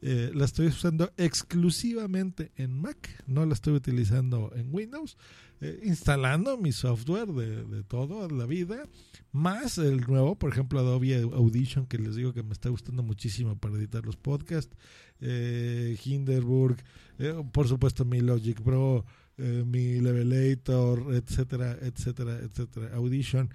Eh, 0.00 0.30
la 0.32 0.44
estoy 0.44 0.68
usando 0.68 1.10
exclusivamente 1.16 2.52
en 2.56 2.78
Mac, 2.78 3.24
no 3.26 3.44
la 3.44 3.54
estoy 3.54 3.72
utilizando 3.74 4.52
en 4.54 4.72
Windows, 4.72 5.16
eh, 5.60 5.80
instalando 5.82 6.56
mi 6.56 6.70
software 6.70 7.26
de, 7.32 7.64
de 7.64 7.82
todo, 7.82 8.28
la 8.28 8.46
vida, 8.46 8.86
más 9.32 9.78
el 9.78 10.02
nuevo, 10.02 10.38
por 10.38 10.52
ejemplo, 10.52 10.78
Adobe 10.78 11.22
Audition, 11.22 11.86
que 11.86 11.98
les 11.98 12.14
digo 12.14 12.32
que 12.32 12.44
me 12.44 12.52
está 12.52 12.68
gustando 12.68 13.02
muchísimo 13.02 13.58
para 13.58 13.76
editar 13.76 14.06
los 14.06 14.16
podcasts, 14.16 14.76
eh, 15.20 15.98
Hinderburg, 16.04 16.76
eh, 17.18 17.42
por 17.50 17.66
supuesto 17.66 18.04
mi 18.04 18.20
Logic 18.20 18.60
Pro, 18.60 19.04
mi 19.36 19.98
Levelator, 19.98 21.12
etcétera, 21.12 21.76
etcétera, 21.82 22.38
etcétera, 22.38 22.94
Audition. 22.94 23.50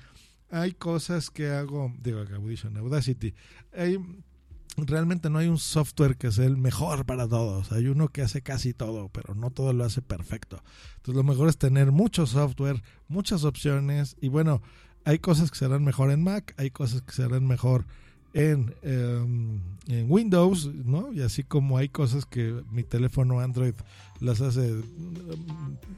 Hay 0.51 0.73
cosas 0.73 1.29
que 1.29 1.49
hago, 1.49 1.93
digo, 2.01 2.19
Audition, 2.19 2.75
Audacity, 2.77 3.33
hay 3.71 3.99
realmente 4.77 5.29
no 5.29 5.39
hay 5.39 5.47
un 5.47 5.57
software 5.57 6.15
que 6.17 6.31
sea 6.31 6.45
el 6.45 6.57
mejor 6.57 7.05
para 7.05 7.27
todos. 7.27 7.71
Hay 7.71 7.87
uno 7.87 8.09
que 8.09 8.21
hace 8.21 8.41
casi 8.41 8.73
todo, 8.73 9.09
pero 9.09 9.35
no 9.35 9.51
todo 9.51 9.73
lo 9.73 9.83
hace 9.83 10.01
perfecto. 10.01 10.63
Entonces 10.97 11.15
lo 11.15 11.23
mejor 11.23 11.49
es 11.49 11.57
tener 11.57 11.91
mucho 11.91 12.25
software, 12.25 12.81
muchas 13.07 13.43
opciones 13.43 14.15
y 14.21 14.29
bueno, 14.29 14.61
hay 15.05 15.19
cosas 15.19 15.51
que 15.51 15.57
serán 15.57 15.83
mejor 15.83 16.11
en 16.11 16.23
Mac, 16.23 16.53
hay 16.57 16.71
cosas 16.71 17.01
que 17.01 17.13
serán 17.13 17.47
mejor 17.47 17.85
en, 18.33 18.75
em, 18.83 19.59
en, 19.87 20.05
Windows, 20.09 20.67
¿no? 20.85 21.11
Y 21.11 21.21
así 21.21 21.43
como 21.43 21.77
hay 21.77 21.89
cosas 21.89 22.25
que 22.25 22.63
mi 22.71 22.83
teléfono 22.83 23.39
Android 23.39 23.73
las 24.19 24.41
hace 24.41 24.69
em, 24.69 24.83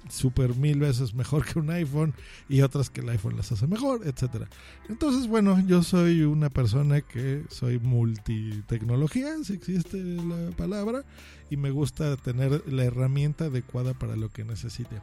super 0.09 0.55
mil 0.55 0.79
veces 0.79 1.13
mejor 1.13 1.45
que 1.45 1.59
un 1.59 1.69
iPhone 1.71 2.13
y 2.47 2.61
otras 2.61 2.89
que 2.89 3.01
el 3.01 3.09
iPhone 3.09 3.35
las 3.35 3.51
hace 3.51 3.67
mejor, 3.67 4.01
etcétera. 4.05 4.47
Entonces, 4.87 5.27
bueno, 5.27 5.59
yo 5.67 5.83
soy 5.83 6.21
una 6.21 6.49
persona 6.49 7.01
que 7.01 7.43
soy 7.49 7.79
multitecnología, 7.79 9.31
si 9.43 9.53
existe 9.53 9.97
la 9.97 10.51
palabra, 10.55 11.03
y 11.49 11.57
me 11.57 11.71
gusta 11.71 12.15
tener 12.15 12.63
la 12.71 12.85
herramienta 12.85 13.45
adecuada 13.45 13.93
para 13.93 14.15
lo 14.15 14.29
que 14.29 14.45
necesite. 14.45 15.01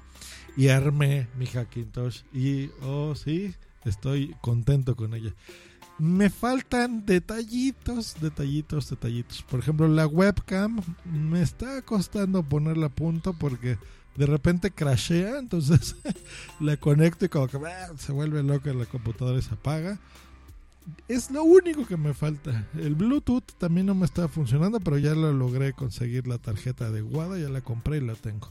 Y 0.57 0.69
armé 0.69 1.29
mi 1.39 1.47
Hackintosh 1.47 2.23
y, 2.33 2.71
oh 2.83 3.15
sí, 3.15 3.55
estoy 3.85 4.35
contento 4.41 4.97
con 4.97 5.15
ella 5.15 5.35
me 5.99 6.31
faltan 6.31 7.05
detallitos, 7.05 8.17
detallitos, 8.21 8.91
detallitos. 8.91 9.43
Por 9.43 9.61
ejemplo, 9.61 9.89
la 9.89 10.07
webcam 10.07 10.81
me 11.05 11.43
está 11.43 11.83
costando 11.83 12.43
ponerla 12.43 12.87
a 12.87 12.91
punto 12.91 13.33
porque 13.33 13.79
de 14.17 14.27
repente 14.27 14.71
crashea, 14.71 15.39
entonces 15.39 15.97
la 16.61 16.77
conecto 16.77 17.25
y 17.25 17.29
como 17.29 17.49
que 17.49 17.57
ah, 17.57 17.89
se 17.99 18.13
vuelve 18.13 18.43
loca 18.43 18.73
la 18.73 18.87
computadora 18.87 19.39
y 19.39 19.43
se 19.43 19.55
apaga. 19.55 19.99
Es 21.07 21.31
lo 21.31 21.43
único 21.43 21.87
que 21.87 21.97
me 21.97 22.15
falta. 22.15 22.67
El 22.75 22.95
Bluetooth 22.95 23.45
también 23.59 23.87
no 23.87 23.95
me 23.95 24.07
está 24.07 24.27
funcionando, 24.29 24.81
pero 24.81 24.99
ya 24.99 25.15
lo 25.15 25.33
logré 25.33 25.73
conseguir 25.73 26.27
la 26.27 26.39
tarjeta 26.39 26.87
adecuada, 26.87 27.39
ya 27.39 27.49
la 27.49 27.61
compré 27.61 27.99
y 27.99 28.01
la 28.01 28.15
tengo. 28.15 28.51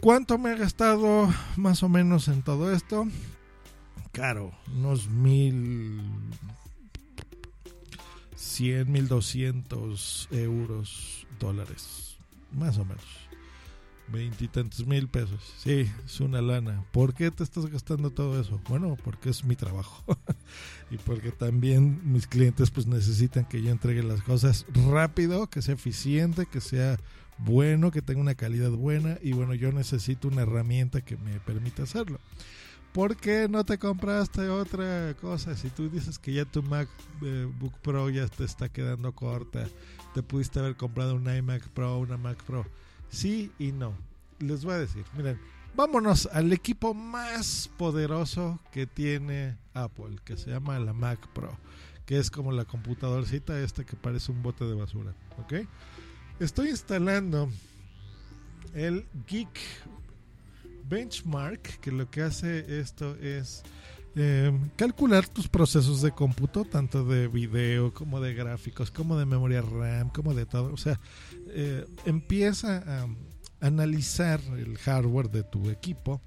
¿Cuánto 0.00 0.36
me 0.38 0.50
ha 0.50 0.56
gastado 0.56 1.32
más 1.56 1.82
o 1.82 1.88
menos 1.88 2.28
en 2.28 2.42
todo 2.42 2.72
esto? 2.72 3.06
Caro, 4.16 4.50
unos 4.74 5.10
mil 5.10 6.00
cien, 8.34 8.90
mil 8.90 9.08
doscientos 9.08 10.26
euros, 10.30 11.26
dólares, 11.38 12.16
más 12.50 12.78
o 12.78 12.86
menos. 12.86 13.04
Veintitantos 14.08 14.86
mil 14.86 15.08
pesos. 15.08 15.40
Sí, 15.58 15.90
es 16.06 16.20
una 16.20 16.40
lana. 16.40 16.82
¿Por 16.92 17.12
qué 17.12 17.30
te 17.30 17.44
estás 17.44 17.66
gastando 17.66 18.10
todo 18.10 18.40
eso? 18.40 18.58
Bueno, 18.70 18.96
porque 19.04 19.28
es 19.28 19.44
mi 19.44 19.54
trabajo. 19.54 20.02
y 20.90 20.96
porque 20.96 21.30
también 21.30 22.00
mis 22.10 22.26
clientes 22.26 22.70
pues 22.70 22.86
necesitan 22.86 23.44
que 23.44 23.60
yo 23.60 23.70
entregue 23.70 24.02
las 24.02 24.22
cosas 24.22 24.64
rápido, 24.90 25.48
que 25.48 25.60
sea 25.60 25.74
eficiente, 25.74 26.46
que 26.46 26.62
sea 26.62 26.98
bueno, 27.36 27.90
que 27.90 28.00
tenga 28.00 28.22
una 28.22 28.34
calidad 28.34 28.70
buena. 28.70 29.18
Y 29.20 29.32
bueno, 29.32 29.52
yo 29.52 29.72
necesito 29.72 30.28
una 30.28 30.42
herramienta 30.42 31.02
que 31.02 31.18
me 31.18 31.38
permita 31.40 31.82
hacerlo. 31.82 32.18
¿Por 32.96 33.14
qué 33.14 33.46
no 33.46 33.62
te 33.62 33.76
compraste 33.76 34.48
otra 34.48 35.14
cosa? 35.20 35.54
Si 35.54 35.68
tú 35.68 35.90
dices 35.90 36.18
que 36.18 36.32
ya 36.32 36.46
tu 36.46 36.62
MacBook 36.62 37.78
Pro 37.82 38.08
ya 38.08 38.26
te 38.26 38.44
está 38.44 38.70
quedando 38.70 39.12
corta, 39.12 39.68
te 40.14 40.22
pudiste 40.22 40.60
haber 40.60 40.76
comprado 40.76 41.14
un 41.14 41.28
iMac 41.28 41.68
Pro, 41.68 41.98
una 41.98 42.16
Mac 42.16 42.42
Pro. 42.44 42.64
Sí 43.10 43.52
y 43.58 43.72
no. 43.72 43.92
Les 44.38 44.64
voy 44.64 44.72
a 44.72 44.78
decir, 44.78 45.04
miren, 45.14 45.38
vámonos 45.74 46.26
al 46.32 46.50
equipo 46.54 46.94
más 46.94 47.70
poderoso 47.76 48.60
que 48.72 48.86
tiene 48.86 49.58
Apple, 49.74 50.16
que 50.24 50.38
se 50.38 50.48
llama 50.48 50.78
la 50.78 50.94
Mac 50.94 51.18
Pro, 51.34 51.54
que 52.06 52.16
es 52.16 52.30
como 52.30 52.50
la 52.50 52.64
computadorcita 52.64 53.60
esta 53.60 53.84
que 53.84 53.96
parece 53.96 54.32
un 54.32 54.42
bote 54.42 54.64
de 54.64 54.72
basura, 54.72 55.14
¿ok? 55.36 55.68
Estoy 56.40 56.70
instalando 56.70 57.50
el 58.72 59.04
Geek 59.28 59.50
Benchmark, 60.88 61.80
que 61.80 61.90
lo 61.90 62.10
que 62.10 62.22
hace 62.22 62.80
esto 62.80 63.16
es 63.16 63.62
eh, 64.14 64.50
calcular 64.76 65.28
tus 65.28 65.46
procesos 65.46 66.00
de 66.00 66.10
cómputo, 66.12 66.64
tanto 66.64 67.04
de 67.04 67.28
video 67.28 67.92
como 67.92 68.20
de 68.20 68.32
gráficos, 68.32 68.90
como 68.90 69.18
de 69.18 69.26
memoria 69.26 69.60
RAM, 69.60 70.08
como 70.08 70.32
de 70.32 70.46
todo. 70.46 70.72
O 70.72 70.78
sea, 70.78 70.98
eh, 71.48 71.84
empieza 72.06 72.78
a 72.78 73.08
analizar 73.60 74.40
el 74.56 74.78
hardware 74.78 75.30
de 75.30 75.42
tu 75.42 75.68
equipo 75.68 76.22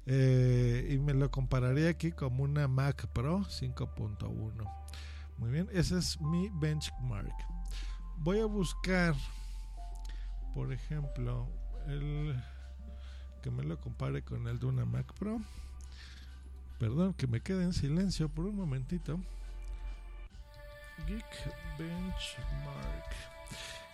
Eh, 0.05 0.89
y 0.91 0.98
me 0.98 1.13
lo 1.13 1.32
compararía 1.32 1.88
aquí 1.89 2.12
como 2.12 2.43
una 2.43 2.67
Mac 2.67 3.08
Pro 3.13 3.46
5.1. 3.46 4.70
Muy 5.38 5.51
bien, 5.51 5.70
ese 5.72 5.98
es 5.98 6.20
mi 6.20 6.50
benchmark. 6.50 7.32
Voy 8.17 8.39
a 8.39 8.46
buscar, 8.46 9.15
por 10.53 10.74
ejemplo, 10.74 11.48
el 11.88 12.36
que 13.41 13.50
me 13.51 13.63
lo 13.63 13.79
compare 13.79 14.22
con 14.24 14.48
el 14.48 14.60
de 14.60 14.65
una 14.65 14.84
Mac 14.86 15.13
Pro. 15.13 15.39
Perdón, 16.79 17.13
que 17.13 17.27
me 17.27 17.41
quede 17.41 17.63
en 17.63 17.74
silencio 17.74 18.29
por 18.29 18.46
un 18.46 18.55
momentito 18.55 19.20
Geek 21.07 21.25
Benchmark. 21.77 23.10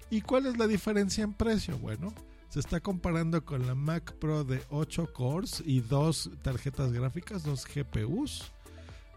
¿Y 0.09 0.21
cuál 0.21 0.45
es 0.45 0.57
la 0.57 0.67
diferencia 0.67 1.23
en 1.23 1.33
precio? 1.33 1.77
Bueno, 1.77 2.13
se 2.49 2.59
está 2.59 2.79
comparando 2.79 3.43
con 3.45 3.65
la 3.65 3.75
Mac 3.75 4.13
Pro 4.19 4.43
de 4.43 4.61
8 4.69 5.13
cores 5.13 5.63
y 5.65 5.79
dos 5.79 6.29
tarjetas 6.41 6.91
gráficas, 6.91 7.43
dos 7.43 7.65
GPUs 7.65 8.51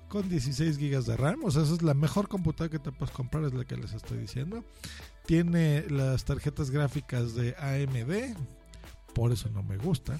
con 0.09 0.29
16 0.29 0.79
GB 0.79 1.05
de 1.05 1.17
RAM. 1.17 1.43
O 1.43 1.51
sea, 1.51 1.63
esa 1.63 1.75
es 1.75 1.83
la 1.83 1.95
mejor 1.95 2.29
computadora 2.29 2.71
que 2.71 2.79
te 2.79 2.93
puedes 2.93 3.13
comprar, 3.15 3.43
es 3.45 3.53
la 3.53 3.65
que 3.65 3.77
les 3.77 3.93
estoy 3.93 4.19
diciendo. 4.19 4.65
Tiene 5.27 5.85
las 5.89 6.25
tarjetas 6.25 6.71
gráficas 6.71 7.35
de 7.35 7.57
AMD, 7.57 8.37
por 9.15 9.33
eso 9.33 9.49
no 9.51 9.63
me 9.63 9.79
gusta. 9.79 10.19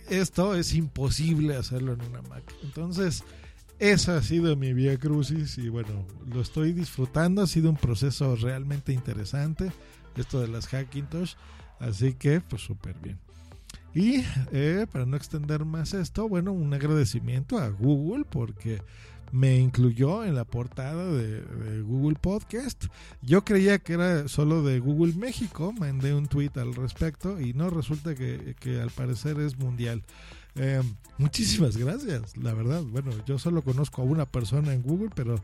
Esto 0.08 0.54
es 0.54 0.74
imposible 0.74 1.56
hacerlo 1.56 1.92
en 1.92 2.00
una 2.00 2.22
Mac. 2.22 2.42
Entonces, 2.62 3.22
esa 3.82 4.18
ha 4.18 4.22
sido 4.22 4.54
mi 4.54 4.72
vía 4.72 4.96
crucis 4.96 5.58
y 5.58 5.68
bueno, 5.68 6.06
lo 6.32 6.40
estoy 6.40 6.72
disfrutando. 6.72 7.42
Ha 7.42 7.48
sido 7.48 7.68
un 7.68 7.76
proceso 7.76 8.36
realmente 8.36 8.92
interesante, 8.92 9.72
esto 10.16 10.40
de 10.40 10.46
las 10.46 10.68
Hackintosh. 10.68 11.34
Así 11.80 12.12
que, 12.14 12.40
pues 12.40 12.62
súper 12.62 12.94
bien. 13.02 13.18
Y 13.92 14.24
eh, 14.52 14.86
para 14.90 15.04
no 15.04 15.16
extender 15.16 15.64
más 15.64 15.94
esto, 15.94 16.28
bueno, 16.28 16.52
un 16.52 16.72
agradecimiento 16.72 17.58
a 17.58 17.68
Google 17.70 18.24
porque 18.24 18.80
me 19.32 19.58
incluyó 19.58 20.24
en 20.24 20.36
la 20.36 20.44
portada 20.44 21.10
de, 21.10 21.82
Google 21.82 22.16
Podcast. 22.20 22.84
Yo 23.20 23.44
creía 23.44 23.80
que 23.80 23.94
era 23.94 24.28
solo 24.28 24.62
de 24.62 24.78
Google 24.78 25.14
México, 25.14 25.72
mandé 25.72 26.14
un 26.14 26.26
tweet 26.28 26.52
al 26.54 26.74
respecto 26.74 27.40
y 27.40 27.52
no 27.52 27.68
resulta 27.68 28.14
que, 28.14 28.80
al 28.80 28.90
parecer 28.90 29.40
es 29.40 29.58
mundial. 29.58 30.02
Eh, 30.54 30.82
muchísimas 31.18 31.76
gracias, 31.76 32.36
la 32.36 32.52
verdad. 32.52 32.82
Bueno, 32.82 33.12
yo 33.26 33.38
solo 33.38 33.62
conozco 33.62 34.02
a 34.02 34.04
una 34.04 34.26
persona 34.26 34.72
en 34.72 34.82
Google, 34.82 35.10
pero 35.14 35.36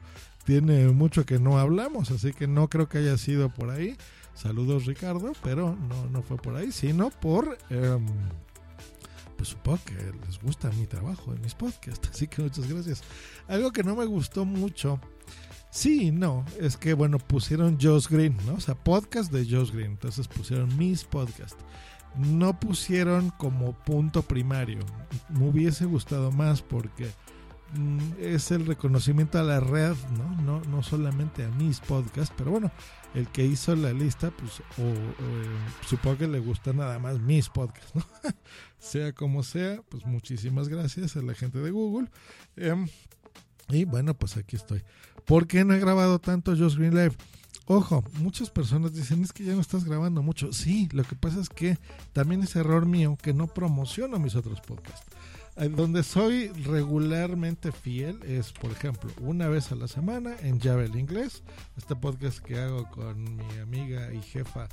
tiene 0.44 0.88
mucho 0.88 1.24
que 1.24 1.38
no 1.38 1.58
hablamos, 1.58 2.10
así 2.10 2.32
que 2.32 2.46
no 2.46 2.68
creo 2.68 2.88
que 2.88 2.98
haya 2.98 3.16
sido 3.18 3.48
por 3.48 3.70
ahí. 3.70 3.96
Saludos 4.34 4.86
Ricardo, 4.86 5.32
pero 5.42 5.76
no, 5.76 6.08
no 6.10 6.22
fue 6.22 6.36
por 6.36 6.56
ahí, 6.56 6.72
sino 6.72 7.10
por... 7.10 7.58
Em, 7.70 8.06
pues 9.36 9.50
supongo 9.50 9.78
que 9.84 9.94
les 10.26 10.40
gusta 10.42 10.70
mi 10.72 10.86
trabajo 10.86 11.32
en 11.32 11.40
mis 11.40 11.54
podcasts, 11.54 12.08
así 12.12 12.26
que 12.26 12.42
muchas 12.42 12.68
gracias. 12.68 13.02
Algo 13.46 13.72
que 13.72 13.84
no 13.84 13.94
me 13.96 14.04
gustó 14.04 14.44
mucho, 14.44 15.00
sí 15.70 16.10
no, 16.10 16.44
es 16.60 16.76
que 16.76 16.92
bueno, 16.94 17.18
pusieron 17.18 17.78
Josh 17.80 18.08
Green, 18.08 18.36
¿no? 18.46 18.54
O 18.54 18.60
sea, 18.60 18.74
podcast 18.74 19.32
de 19.32 19.44
Josh 19.44 19.72
Green, 19.72 19.92
entonces 19.92 20.28
pusieron 20.28 20.76
mis 20.76 21.04
podcasts. 21.04 21.56
No 22.16 22.58
pusieron 22.58 23.30
como 23.30 23.72
punto 23.72 24.22
primario. 24.22 24.80
Me 25.28 25.48
hubiese 25.48 25.84
gustado 25.84 26.32
más 26.32 26.62
porque 26.62 27.10
mm, 27.74 27.98
es 28.20 28.50
el 28.50 28.66
reconocimiento 28.66 29.38
a 29.38 29.42
la 29.42 29.60
red, 29.60 29.94
¿no? 30.16 30.42
No, 30.42 30.60
no 30.68 30.82
solamente 30.82 31.44
a 31.44 31.48
mis 31.50 31.80
podcasts, 31.80 32.34
pero 32.36 32.50
bueno, 32.50 32.72
el 33.14 33.28
que 33.28 33.44
hizo 33.44 33.74
la 33.76 33.92
lista, 33.92 34.30
pues 34.30 34.60
o, 34.78 35.86
supongo 35.86 36.18
que 36.18 36.28
le 36.28 36.40
gustan 36.40 36.78
nada 36.78 36.98
más 36.98 37.20
mis 37.20 37.48
podcasts, 37.48 37.94
¿no? 37.94 38.02
sea 38.78 39.12
como 39.12 39.42
sea, 39.42 39.80
pues 39.88 40.04
muchísimas 40.06 40.68
gracias 40.68 41.16
a 41.16 41.22
la 41.22 41.34
gente 41.34 41.58
de 41.58 41.70
Google. 41.70 42.08
Em, 42.56 42.88
y 43.68 43.84
bueno, 43.84 44.14
pues 44.14 44.36
aquí 44.36 44.56
estoy. 44.56 44.82
¿Por 45.24 45.46
qué 45.46 45.64
no 45.64 45.74
he 45.74 45.78
grabado 45.78 46.18
tanto 46.18 46.56
Just 46.56 46.78
Green 46.78 46.94
Live? 46.94 47.16
Ojo, 47.70 48.02
muchas 48.14 48.48
personas 48.48 48.94
dicen 48.94 49.22
es 49.22 49.32
que 49.32 49.44
ya 49.44 49.54
no 49.54 49.60
estás 49.60 49.84
grabando 49.84 50.22
mucho. 50.22 50.54
Sí, 50.54 50.88
lo 50.92 51.04
que 51.04 51.14
pasa 51.14 51.38
es 51.38 51.50
que 51.50 51.76
también 52.14 52.42
es 52.42 52.56
error 52.56 52.86
mío 52.86 53.18
que 53.20 53.34
no 53.34 53.46
promociono 53.46 54.18
mis 54.18 54.36
otros 54.36 54.62
podcasts. 54.62 55.04
Eh, 55.56 55.68
donde 55.68 56.02
soy 56.02 56.48
regularmente 56.48 57.70
fiel 57.70 58.22
es, 58.22 58.52
por 58.52 58.70
ejemplo, 58.70 59.10
una 59.20 59.48
vez 59.48 59.70
a 59.70 59.74
la 59.74 59.86
semana 59.86 60.34
en 60.42 60.60
Llave 60.60 60.86
el 60.86 60.96
Inglés, 60.96 61.42
este 61.76 61.94
podcast 61.94 62.38
que 62.38 62.58
hago 62.58 62.88
con 62.88 63.36
mi 63.36 63.58
amiga 63.60 64.14
y 64.14 64.22
jefa 64.22 64.66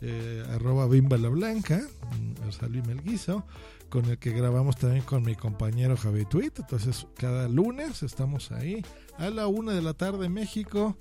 eh, 0.00 0.44
arroba 0.54 0.86
Bimba 0.86 1.16
la 1.16 1.30
Blanca, 1.30 1.82
mm, 2.12 2.86
Melguizo, 2.86 3.44
con 3.88 4.04
el 4.04 4.18
que 4.18 4.30
grabamos 4.30 4.76
también 4.76 5.02
con 5.02 5.24
mi 5.24 5.34
compañero 5.34 5.96
Javi 5.96 6.24
Tweet. 6.26 6.52
Entonces, 6.58 7.08
cada 7.16 7.48
lunes 7.48 8.04
estamos 8.04 8.52
ahí 8.52 8.84
a 9.18 9.30
la 9.30 9.48
una 9.48 9.72
de 9.72 9.82
la 9.82 9.94
tarde 9.94 10.28
México, 10.28 10.96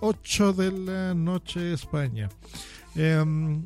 8 0.00 0.52
de 0.52 0.72
la 0.72 1.14
noche 1.14 1.72
España. 1.72 2.28
Em, 2.94 3.64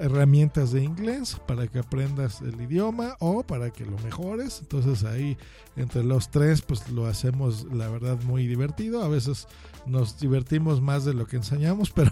herramientas 0.00 0.72
de 0.72 0.82
inglés 0.82 1.36
para 1.46 1.66
que 1.66 1.80
aprendas 1.80 2.40
el 2.40 2.60
idioma 2.60 3.16
o 3.20 3.42
para 3.42 3.70
que 3.70 3.84
lo 3.84 3.98
mejores. 3.98 4.60
Entonces 4.60 5.04
ahí 5.04 5.36
entre 5.76 6.04
los 6.04 6.30
tres 6.30 6.62
pues 6.62 6.88
lo 6.90 7.06
hacemos 7.06 7.66
la 7.72 7.88
verdad 7.88 8.20
muy 8.24 8.46
divertido. 8.46 9.02
A 9.02 9.08
veces 9.08 9.46
nos 9.86 10.18
divertimos 10.18 10.80
más 10.80 11.04
de 11.04 11.14
lo 11.14 11.26
que 11.26 11.36
enseñamos, 11.36 11.90
pero 11.94 12.10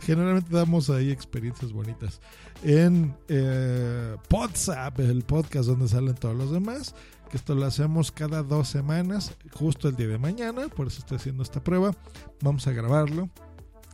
generalmente 0.00 0.54
damos 0.54 0.90
ahí 0.90 1.10
experiencias 1.10 1.72
bonitas. 1.72 2.20
En 2.62 3.14
eh, 3.28 4.16
WhatsApp, 4.30 4.98
el 5.00 5.22
podcast 5.22 5.68
donde 5.68 5.88
salen 5.88 6.14
todos 6.14 6.36
los 6.36 6.50
demás, 6.50 6.94
esto 7.36 7.54
lo 7.54 7.66
hacemos 7.66 8.12
cada 8.12 8.42
dos 8.42 8.68
semanas, 8.68 9.34
justo 9.52 9.88
el 9.88 9.96
día 9.96 10.08
de 10.08 10.18
mañana, 10.18 10.68
por 10.68 10.86
eso 10.86 11.00
estoy 11.00 11.16
haciendo 11.16 11.42
esta 11.42 11.62
prueba. 11.62 11.92
Vamos 12.40 12.66
a 12.66 12.72
grabarlo 12.72 13.28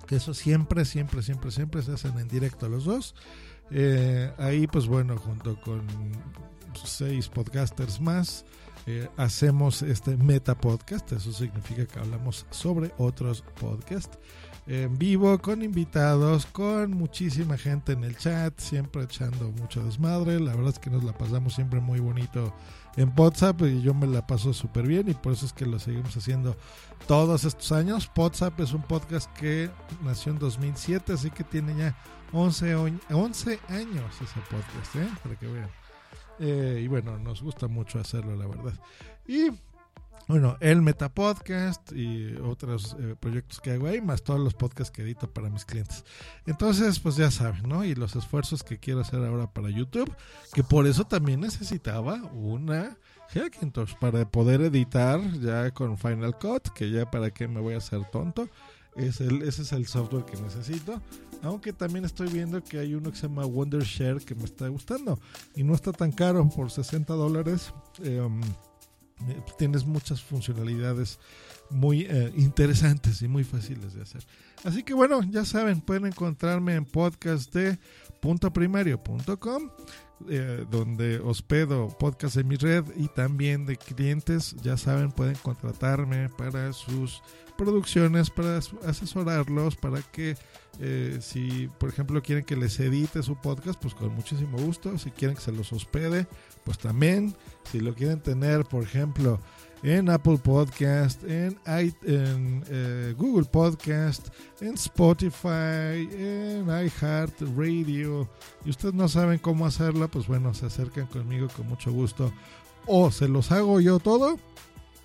que 0.07 0.17
eso 0.17 0.35
siempre, 0.35 0.85
siempre, 0.85 1.23
siempre, 1.23 1.53
siempre 1.53 1.83
se 1.83 1.93
hacen 1.93 2.19
en 2.19 2.27
directo 2.27 2.69
los 2.69 2.85
dos. 2.85 3.15
Eh, 3.71 4.33
ahí, 4.39 4.67
pues 4.67 4.89
bueno, 4.89 5.17
junto 5.17 5.61
con 5.61 5.83
seis 6.85 7.29
podcasters 7.29 8.01
más, 8.01 8.45
eh, 8.87 9.09
hacemos 9.17 9.83
este 9.83 10.17
meta 10.17 10.57
podcast. 10.57 11.13
Eso 11.13 11.33
significa 11.33 11.87
que 11.87 11.99
hablamos 11.99 12.47
sobre 12.51 12.93
otros 12.99 13.43
podcasts. 13.61 14.19
en 14.67 14.99
vivo, 14.99 15.39
con 15.39 15.63
invitados, 15.63 16.47
con 16.47 16.93
muchísima 16.93 17.57
gente 17.57 17.93
en 17.93 18.05
el 18.05 18.17
chat, 18.17 18.59
siempre 18.59 19.03
echando 19.03 19.51
mucho 19.53 19.83
desmadre. 19.83 20.39
La 20.39 20.55
verdad 20.55 20.73
es 20.75 20.79
que 20.79 20.91
nos 20.91 21.03
la 21.05 21.13
pasamos 21.13 21.55
siempre 21.55 21.81
muy 21.81 21.99
bonito 22.01 22.55
en 22.97 23.13
WhatsApp 23.17 23.63
y 23.63 23.83
yo 23.83 23.95
me 23.95 24.07
la 24.07 24.27
paso 24.27 24.53
súper 24.53 24.87
bien 24.87 25.09
y 25.09 25.15
por 25.15 25.33
eso 25.33 25.47
es 25.47 25.53
que 25.53 25.67
lo 25.67 25.79
seguimos 25.79 26.17
haciendo 26.17 26.57
todos 27.07 27.45
estos 27.45 27.73
años. 27.73 28.11
WhatsApp 28.17 28.59
es 28.61 28.73
un 28.73 28.83
podcast 28.83 29.33
que 29.35 29.71
nació 30.03 30.33
en 30.33 30.39
2007, 30.39 31.13
así 31.13 31.31
que 31.31 31.45
tiene 31.45 31.77
ya 31.77 31.97
11, 32.33 32.75
11 33.11 33.61
años 33.69 34.15
ese 34.17 34.41
podcast, 34.51 34.97
¿eh? 34.97 35.09
para 35.23 35.37
que 35.37 35.47
vean. 35.47 35.71
Eh, 36.41 36.81
y 36.83 36.89
bueno, 36.89 37.19
nos 37.19 37.43
gusta 37.43 37.69
mucho 37.69 38.01
hacerlo, 38.01 38.35
la 38.35 38.47
verdad. 38.47 38.73
Y 39.27 39.51
bueno, 40.27 40.57
el 40.61 40.81
Metapodcast 40.81 41.93
y 41.93 42.35
otros 42.37 42.97
eh, 43.01 43.17
proyectos 43.19 43.61
que 43.61 43.73
hago 43.73 43.89
ahí, 43.89 44.01
más 44.01 44.23
todos 44.23 44.39
los 44.41 44.55
podcasts 44.55 44.91
que 44.91 45.03
edito 45.03 45.29
para 45.29 45.51
mis 45.51 45.65
clientes. 45.65 46.05
Entonces, 46.47 47.01
pues 47.01 47.17
ya 47.17 47.31
saben, 47.31 47.69
¿no? 47.69 47.85
Y 47.85 47.95
los 47.95 48.15
esfuerzos 48.17 48.63
que 48.63 48.79
quiero 48.79 49.01
hacer 49.01 49.25
ahora 49.25 49.53
para 49.53 49.71
YouTube, 49.71 50.11
que 50.55 50.63
por 50.63 50.87
eso 50.87 51.05
también 51.05 51.41
necesitaba 51.41 52.23
una 52.33 52.97
Hackintosh 53.35 53.95
para 53.97 54.25
poder 54.29 54.61
editar 54.63 55.21
ya 55.41 55.71
con 55.73 55.99
Final 55.99 56.39
Cut, 56.39 56.69
que 56.71 56.91
ya 56.91 57.11
para 57.11 57.31
qué 57.31 57.49
me 57.49 57.61
voy 57.61 57.75
a 57.75 57.79
hacer 57.79 58.05
tonto. 58.11 58.49
Es 58.97 59.21
el, 59.21 59.43
ese 59.43 59.63
es 59.63 59.73
el 59.73 59.87
software 59.87 60.25
que 60.25 60.37
necesito. 60.41 61.01
Aunque 61.43 61.73
también 61.73 62.05
estoy 62.05 62.29
viendo 62.29 62.63
que 62.63 62.79
hay 62.79 62.95
uno 62.95 63.11
que 63.11 63.17
se 63.17 63.29
llama 63.29 63.47
Wondershare 63.47 64.21
que 64.25 64.35
me 64.35 64.45
está 64.45 64.69
gustando. 64.69 65.19
Y 65.55 65.63
no 65.63 65.75
está 65.75 65.93
tan 65.93 66.13
caro, 66.13 66.49
por 66.49 66.71
60 66.71 67.15
dólares. 67.15 67.73
Eh, 68.03 68.21
eh, 69.29 69.43
tienes 69.59 69.85
muchas 69.85 70.23
funcionalidades 70.23 71.19
muy 71.69 72.03
eh, 72.03 72.33
interesantes 72.37 73.23
y 73.23 73.29
muy 73.29 73.45
fáciles 73.45 73.95
de 73.95 74.03
hacer. 74.03 74.27
Así 74.65 74.83
que 74.83 74.95
bueno, 74.95 75.23
ya 75.23 75.45
saben, 75.45 75.81
pueden 75.81 76.07
encontrarme 76.07 76.75
en 76.75 76.85
podcast 76.85 77.53
de 77.55 77.79
puntoprimario.com, 78.21 79.71
eh, 80.29 80.65
donde 80.71 81.19
hospedo 81.19 81.89
podcast 81.99 82.37
en 82.37 82.49
mi 82.49 82.57
red 82.57 82.85
y 82.97 83.09
también 83.09 83.67
de 83.67 83.77
clientes. 83.77 84.57
Ya 84.63 84.77
saben, 84.77 85.13
pueden 85.13 85.37
contratarme 85.37 86.29
para 86.29 86.73
sus 86.73 87.23
producciones, 87.57 88.31
para 88.31 88.59
asesorarlos, 88.87 89.77
para 89.77 90.03
que 90.03 90.37
si 91.21 91.69
por 91.79 91.91
ejemplo 91.91 92.23
quieren 92.23 92.43
que 92.43 92.57
les 92.57 92.81
edite 92.81 93.23
su 93.23 93.37
podcast, 93.37 93.79
pues 93.79 93.95
con 93.95 94.15
muchísimo 94.15 94.57
gusto. 94.57 94.97
Si 94.97 95.11
quieren 95.11 95.37
que 95.37 95.43
se 95.43 95.53
los 95.53 95.73
hospede, 95.75 96.27
pues 96.65 96.79
también, 96.79 97.37
si 97.71 97.81
lo 97.81 97.95
quieren 97.95 98.21
tener, 98.21 98.65
por 98.65 98.83
ejemplo, 98.83 99.41
en 99.83 100.11
Apple 100.11 100.39
Podcast, 100.39 101.23
en, 101.25 101.59
eh, 101.67 103.15
Google 103.17 103.47
Podcast, 103.47 104.29
en 104.61 104.75
Spotify, 104.75 106.09
en 106.13 106.67
iHeart 106.67 107.41
Radio, 107.57 108.29
y 108.65 108.71
ustedes 108.71 108.95
no 108.95 109.09
saben 109.09 109.39
cómo 109.39 109.67
hacerlo, 109.67 110.09
pues 110.09 110.27
bueno, 110.27 110.53
se 110.55 110.67
acercan 110.67 111.07
conmigo 111.07 111.49
con 111.57 111.67
mucho 111.69 111.93
gusto. 111.93 112.33
O 112.87 113.11
se 113.11 113.29
los 113.29 113.53
hago 113.53 113.81
yo 113.81 113.99
todo, 113.99 114.39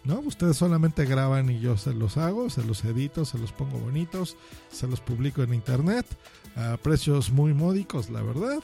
¿no? 0.05 0.19
Ustedes 0.19 0.57
solamente 0.57 1.05
graban 1.05 1.49
y 1.49 1.59
yo 1.59 1.77
se 1.77 1.93
los 1.93 2.17
hago, 2.17 2.49
se 2.49 2.63
los 2.63 2.83
edito, 2.85 3.25
se 3.25 3.37
los 3.37 3.51
pongo 3.51 3.79
bonitos, 3.79 4.37
se 4.71 4.87
los 4.87 5.01
publico 5.01 5.43
en 5.43 5.53
internet 5.53 6.05
a 6.55 6.77
precios 6.77 7.31
muy 7.31 7.53
módicos, 7.53 8.09
la 8.09 8.21
verdad 8.21 8.63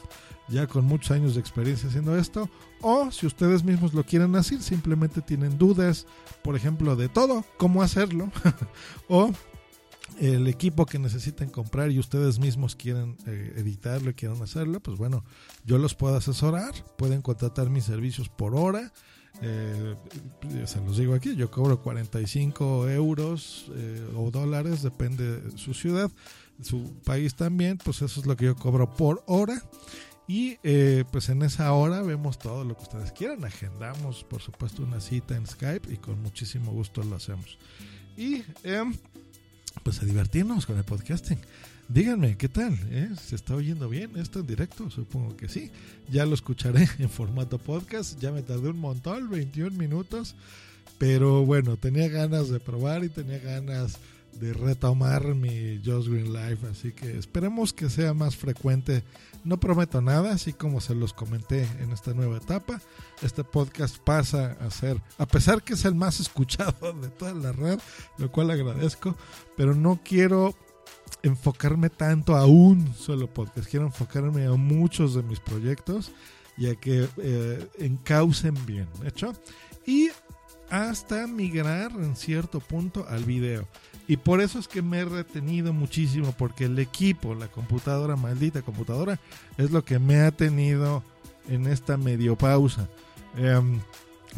ya 0.52 0.68
con 0.68 0.86
muchos 0.86 1.12
años 1.12 1.34
de 1.34 1.42
experiencia 1.42 1.90
haciendo 1.90 2.18
esto, 2.18 2.50
o 2.82 3.10
si 3.12 3.26
ustedes 3.26 3.64
mismos 3.64 3.94
lo 3.94 4.04
quieren 4.04 4.36
hacer, 4.36 4.62
simplemente 4.62 5.22
tienen 5.22 5.58
dudas, 5.58 6.06
por 6.44 6.56
ejemplo, 6.56 6.96
de 6.96 7.10
todo, 7.10 7.46
cómo 7.58 7.82
hacerlo, 7.82 8.30
o 9.08 9.32
el 10.20 10.48
equipo 10.48 10.86
que 10.86 11.00
necesiten 11.00 11.50
comprar 11.50 11.90
y 11.90 12.00
ustedes 12.00 12.38
mismos 12.38 12.76
quieren 12.76 13.18
eh, 13.26 13.54
editarlo 13.58 14.12
y 14.12 14.14
quieren 14.14 14.42
hacerlo, 14.42 14.82
pues 14.82 14.98
bueno, 14.98 15.24
yo 15.66 15.78
los 15.78 15.96
puedo 15.96 16.18
asesorar, 16.18 16.74
pueden 16.98 17.22
contratar 17.22 17.70
mis 17.70 17.86
servicios 17.86 18.30
por 18.30 18.56
hora. 18.56 18.92
Eh, 19.42 19.96
se 20.66 20.80
los 20.82 20.98
digo 20.98 21.16
aquí, 21.16 21.36
yo 21.36 21.50
cobro 21.50 21.82
45 21.82 22.90
euros 22.90 23.72
eh, 23.76 24.08
o 24.16 24.30
dólares, 24.30 24.84
depende 24.84 25.42
de 25.42 25.58
su 25.58 25.74
ciudad, 25.74 26.12
su 26.62 26.94
país 27.04 27.36
también, 27.36 27.78
pues 27.78 28.02
eso 28.02 28.20
es 28.20 28.26
lo 28.26 28.36
que 28.36 28.46
yo 28.46 28.56
cobro 28.56 28.94
por 28.94 29.24
hora. 29.26 29.62
Y 30.28 30.58
eh, 30.64 31.04
pues 31.12 31.28
en 31.30 31.42
esa 31.42 31.74
hora 31.74 32.02
vemos 32.04 32.40
todo 32.40 32.64
lo 32.64 32.78
que 32.78 32.84
ustedes 32.84 33.12
quieran. 33.12 33.44
Agendamos, 33.44 34.24
por 34.24 34.42
supuesto, 34.42 34.84
una 34.84 35.02
cita 35.02 35.36
en 35.36 35.46
Skype 35.46 35.92
y 35.92 35.98
con 35.98 36.22
muchísimo 36.22 36.72
gusto 36.72 37.04
lo 37.04 37.18
hacemos. 37.18 37.58
Y 38.16 38.44
em, 38.64 38.96
pues 39.84 40.02
a 40.02 40.06
divertirnos 40.06 40.66
con 40.66 40.78
el 40.78 40.84
podcasting. 40.84 41.40
Díganme, 41.88 42.38
¿qué 42.38 42.48
tal? 42.48 42.78
Eh? 42.90 43.10
¿Se 43.22 43.36
está 43.36 43.56
oyendo 43.56 43.90
bien 43.90 44.16
esto 44.18 44.40
en 44.40 44.48
directo? 44.48 44.90
Supongo 44.90 45.36
que 45.36 45.50
sí. 45.50 45.72
Ya 46.10 46.26
lo 46.26 46.34
escucharé 46.34 46.88
en 47.00 47.10
formato 47.10 47.58
podcast. 47.58 48.20
Ya 48.20 48.32
me 48.32 48.44
tardé 48.44 48.70
un 48.70 48.80
montón, 48.80 49.30
21 49.30 49.78
minutos. 49.78 50.36
Pero 50.98 51.46
bueno, 51.46 51.78
tenía 51.78 52.08
ganas 52.10 52.50
de 52.50 52.60
probar 52.60 53.04
y 53.04 53.10
tenía 53.10 53.40
ganas 53.40 53.98
de 54.34 54.54
retomar 54.54 55.36
mi 55.36 55.82
Just 55.84 56.08
Green 56.08 56.34
Life. 56.34 56.68
Así 56.70 56.92
que 56.92 57.18
esperemos 57.18 57.74
que 57.74 57.90
sea 57.90 58.14
más 58.14 58.36
frecuente. 58.36 59.04
No 59.44 59.60
prometo 59.60 60.02
nada, 60.02 60.32
así 60.32 60.54
como 60.54 60.82
se 60.82 60.96
los 60.96 61.14
comenté 61.14 61.68
en 61.80 61.92
esta 61.92 62.14
nueva 62.14 62.38
etapa. 62.38 62.82
Este 63.22 63.44
podcast 63.44 63.98
pasa 63.98 64.58
a 64.60 64.70
ser, 64.70 65.02
a 65.18 65.26
pesar 65.26 65.64
que 65.64 65.74
es 65.74 65.86
el 65.86 65.96
más 65.96 66.20
escuchado 66.22 66.94
de 66.94 67.10
toda 67.10 67.34
la 67.34 67.52
red, 67.52 67.80
lo 68.18 68.32
cual 68.32 68.52
agradezco, 68.52 69.16
pero 69.58 69.74
no 69.76 70.00
quiero 70.04 70.56
enfocarme 71.24 71.90
tanto 71.90 72.36
a 72.36 72.46
un 72.46 72.94
solo 72.94 73.28
podcast. 73.28 73.70
Quiero 73.70 73.86
enfocarme 73.86 74.46
a 74.46 74.54
muchos 74.54 75.16
de 75.16 75.24
mis 75.24 75.40
proyectos 75.40 76.12
y 76.58 76.68
a 76.68 76.76
que 76.76 77.08
eh, 77.18 77.68
encaucen 77.80 78.56
bien, 78.66 78.88
¿hecho? 79.06 79.34
Y 79.86 80.10
hasta 80.72 81.28
migrar 81.28 81.92
en 81.92 82.16
cierto 82.16 82.62
punto 82.62 83.06
al 83.10 83.26
video. 83.26 83.68
Y 84.08 84.18
por 84.18 84.42
eso 84.42 84.58
es 84.58 84.68
que 84.70 84.82
me 84.82 85.00
he 85.00 85.06
retenido 85.06 85.74
muchísimo, 85.74 86.34
porque 86.38 86.66
el 86.66 86.80
equipo, 86.80 87.36
la 87.36 87.50
computadora, 87.50 88.16
maldita 88.16 88.62
computadora, 88.62 89.20
es 89.58 89.72
lo 89.72 89.84
que 89.84 90.00
me 90.00 90.22
ha 90.22 90.32
tenido 90.32 91.04
en 91.50 91.68
esta 91.68 91.98
medio 91.98 92.38
pausa. 92.38 92.90
Em, 93.36 93.80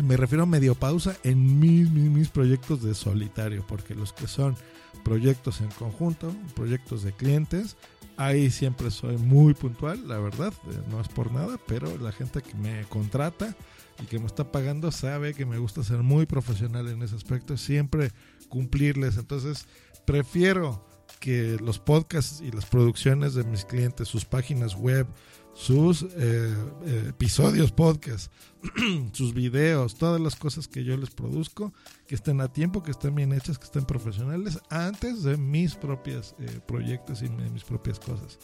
me 0.04 0.18
refiero 0.18 0.44
a 0.44 0.48
medio 0.48 0.74
pausa 0.74 1.16
en 1.24 1.60
mis, 1.60 1.90
mis, 1.92 2.30
proyectos 2.30 2.82
de 2.82 2.96
solitario, 2.96 3.64
porque 3.68 3.94
los 3.94 4.12
que 4.12 4.28
son 4.28 4.56
proyectos 5.04 5.62
en 5.62 5.70
conjunto, 5.70 6.34
proyectos 6.56 7.04
de 7.04 7.14
clientes, 7.14 7.78
ahí 8.18 8.50
siempre 8.50 8.90
soy 8.90 9.18
muy 9.18 9.54
puntual, 9.54 10.08
la 10.08 10.18
verdad, 10.18 10.54
eh, 10.72 10.82
no 10.90 11.00
es 11.00 11.10
por 11.10 11.32
nada, 11.32 11.60
pero 11.68 11.96
la 11.98 12.12
gente 12.12 12.42
que 12.42 12.56
me 12.56 12.84
contrata 12.86 13.56
y 14.02 14.06
que 14.06 14.20
me 14.20 14.26
está 14.26 14.52
pagando 14.52 14.92
sabe 14.92 15.34
que 15.34 15.46
me 15.46 15.58
gusta 15.58 15.84
ser 15.84 16.00
muy 16.00 16.26
profesional 16.26 16.88
en 16.88 17.02
ese 17.02 17.16
aspecto, 17.16 17.58
siempre 17.58 18.12
cumplirles. 18.50 19.18
Entonces, 19.18 19.68
prefiero 20.06 20.86
que 21.20 21.58
los 21.62 21.80
podcasts 21.80 22.42
y 22.42 22.52
las 22.52 22.66
producciones 22.66 23.34
de 23.34 23.44
mis 23.44 23.66
clientes, 23.66 24.08
sus 24.08 24.26
páginas 24.26 24.76
web, 24.76 25.08
sus 25.54 26.04
eh, 26.04 26.08
eh, 26.86 27.06
episodios 27.10 27.72
podcast, 27.72 28.32
sus 29.14 29.34
videos, 29.34 29.96
todas 29.96 30.20
las 30.20 30.36
cosas 30.36 30.68
que 30.68 30.84
yo 30.84 30.98
les 30.98 31.12
produzco, 31.12 31.74
que 32.08 32.16
estén 32.16 32.42
a 32.42 32.48
tiempo, 32.52 32.84
que 32.84 32.92
estén 32.92 33.16
bien 33.16 33.34
hechas, 33.34 33.60
que 33.60 33.66
estén 33.66 33.86
profesionales, 33.86 34.60
antes 34.70 35.24
de 35.24 35.38
mis 35.38 35.76
propios 35.76 36.36
eh, 36.40 36.60
proyectos 36.68 37.22
y 37.22 37.30
mis 37.30 37.64
propias 37.64 38.00
cosas. 38.00 38.40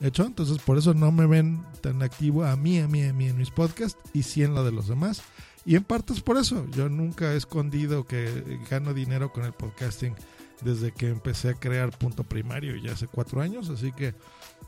¿Hecho? 0.00 0.24
Entonces 0.26 0.58
por 0.58 0.76
eso 0.76 0.92
no 0.92 1.10
me 1.10 1.26
ven 1.26 1.64
tan 1.80 2.02
activo 2.02 2.44
a 2.44 2.54
mí, 2.56 2.78
a 2.78 2.88
mí, 2.88 3.02
a 3.04 3.12
mí 3.14 3.28
en 3.28 3.38
mis 3.38 3.50
podcasts 3.50 3.98
y 4.12 4.22
sí 4.24 4.42
en 4.42 4.54
la 4.54 4.62
de 4.62 4.72
los 4.72 4.88
demás. 4.88 5.22
Y 5.64 5.74
en 5.74 5.84
parte 5.84 6.12
es 6.12 6.20
por 6.20 6.36
eso. 6.36 6.66
Yo 6.70 6.88
nunca 6.88 7.32
he 7.32 7.36
escondido 7.36 8.06
que 8.06 8.60
gano 8.70 8.94
dinero 8.94 9.32
con 9.32 9.44
el 9.44 9.52
podcasting 9.52 10.14
desde 10.62 10.92
que 10.92 11.08
empecé 11.08 11.50
a 11.50 11.54
crear 11.54 11.90
punto 11.96 12.24
primario 12.24 12.76
ya 12.76 12.92
hace 12.92 13.08
cuatro 13.08 13.40
años. 13.40 13.70
Así 13.70 13.90
que 13.92 14.14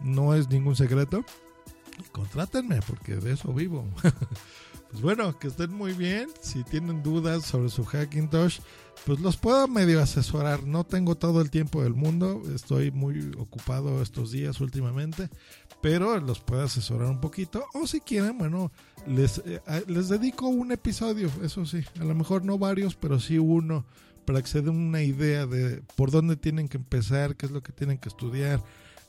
no 0.00 0.34
es 0.34 0.48
ningún 0.48 0.76
secreto. 0.76 1.24
Contrátenme 2.12 2.80
porque 2.86 3.16
de 3.16 3.32
eso 3.32 3.52
vivo. 3.52 3.86
pues 4.90 5.02
bueno, 5.02 5.38
que 5.38 5.48
estén 5.48 5.72
muy 5.72 5.92
bien. 5.92 6.28
Si 6.40 6.64
tienen 6.64 7.02
dudas 7.02 7.44
sobre 7.44 7.68
su 7.68 7.84
Hackintosh, 7.84 8.60
pues 9.06 9.20
los 9.20 9.36
puedo 9.36 9.68
medio 9.68 10.02
asesorar. 10.02 10.64
No 10.64 10.84
tengo 10.84 11.14
todo 11.14 11.40
el 11.40 11.50
tiempo 11.50 11.82
del 11.82 11.94
mundo. 11.94 12.42
Estoy 12.54 12.90
muy 12.90 13.32
ocupado 13.38 14.02
estos 14.02 14.32
días 14.32 14.60
últimamente 14.60 15.28
pero 15.80 16.18
los 16.18 16.40
puedo 16.40 16.62
asesorar 16.62 17.08
un 17.08 17.20
poquito. 17.20 17.66
O 17.74 17.86
si 17.86 18.00
quieren, 18.00 18.38
bueno, 18.38 18.72
les, 19.06 19.38
eh, 19.38 19.60
les 19.86 20.08
dedico 20.08 20.48
un 20.48 20.72
episodio, 20.72 21.30
eso 21.42 21.66
sí, 21.66 21.82
a 22.00 22.04
lo 22.04 22.14
mejor 22.14 22.44
no 22.44 22.58
varios, 22.58 22.96
pero 22.96 23.20
sí 23.20 23.38
uno, 23.38 23.84
para 24.24 24.42
que 24.42 24.48
se 24.48 24.62
den 24.62 24.76
una 24.76 25.02
idea 25.02 25.46
de 25.46 25.82
por 25.96 26.10
dónde 26.10 26.36
tienen 26.36 26.68
que 26.68 26.76
empezar, 26.76 27.36
qué 27.36 27.46
es 27.46 27.52
lo 27.52 27.62
que 27.62 27.72
tienen 27.72 27.98
que 27.98 28.08
estudiar. 28.08 28.62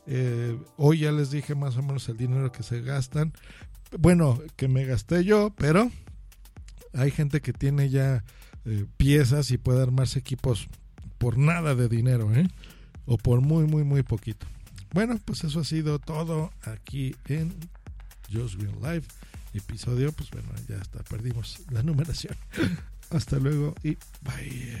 Eh, 0.06 0.58
hoy 0.76 1.00
ya 1.00 1.12
les 1.12 1.30
dije 1.30 1.54
más 1.54 1.76
o 1.76 1.82
menos 1.82 2.08
el 2.08 2.16
dinero 2.16 2.50
que 2.52 2.62
se 2.62 2.80
gastan. 2.80 3.32
Bueno, 3.98 4.40
que 4.56 4.68
me 4.68 4.84
gasté 4.84 5.24
yo, 5.24 5.52
pero 5.56 5.90
hay 6.92 7.10
gente 7.10 7.40
que 7.40 7.52
tiene 7.52 7.90
ya 7.90 8.24
eh, 8.64 8.86
piezas 8.96 9.50
y 9.50 9.58
puede 9.58 9.82
armarse 9.82 10.18
equipos 10.18 10.68
por 11.18 11.38
nada 11.38 11.74
de 11.74 11.88
dinero, 11.88 12.32
¿eh? 12.34 12.48
o 13.06 13.18
por 13.18 13.40
muy, 13.40 13.64
muy, 13.64 13.84
muy 13.84 14.02
poquito. 14.02 14.46
Bueno, 14.92 15.18
pues 15.24 15.44
eso 15.44 15.60
ha 15.60 15.64
sido 15.64 15.98
todo 15.98 16.50
aquí 16.62 17.14
en 17.26 17.54
Just 18.32 18.56
Green 18.56 18.80
Live. 18.80 19.04
Episodio, 19.52 20.12
pues 20.12 20.30
bueno, 20.30 20.48
ya 20.68 20.76
está, 20.76 21.02
perdimos 21.02 21.60
la 21.70 21.82
numeración. 21.82 22.36
Hasta 23.10 23.38
luego 23.38 23.74
y 23.82 23.96
bye. 24.22 24.80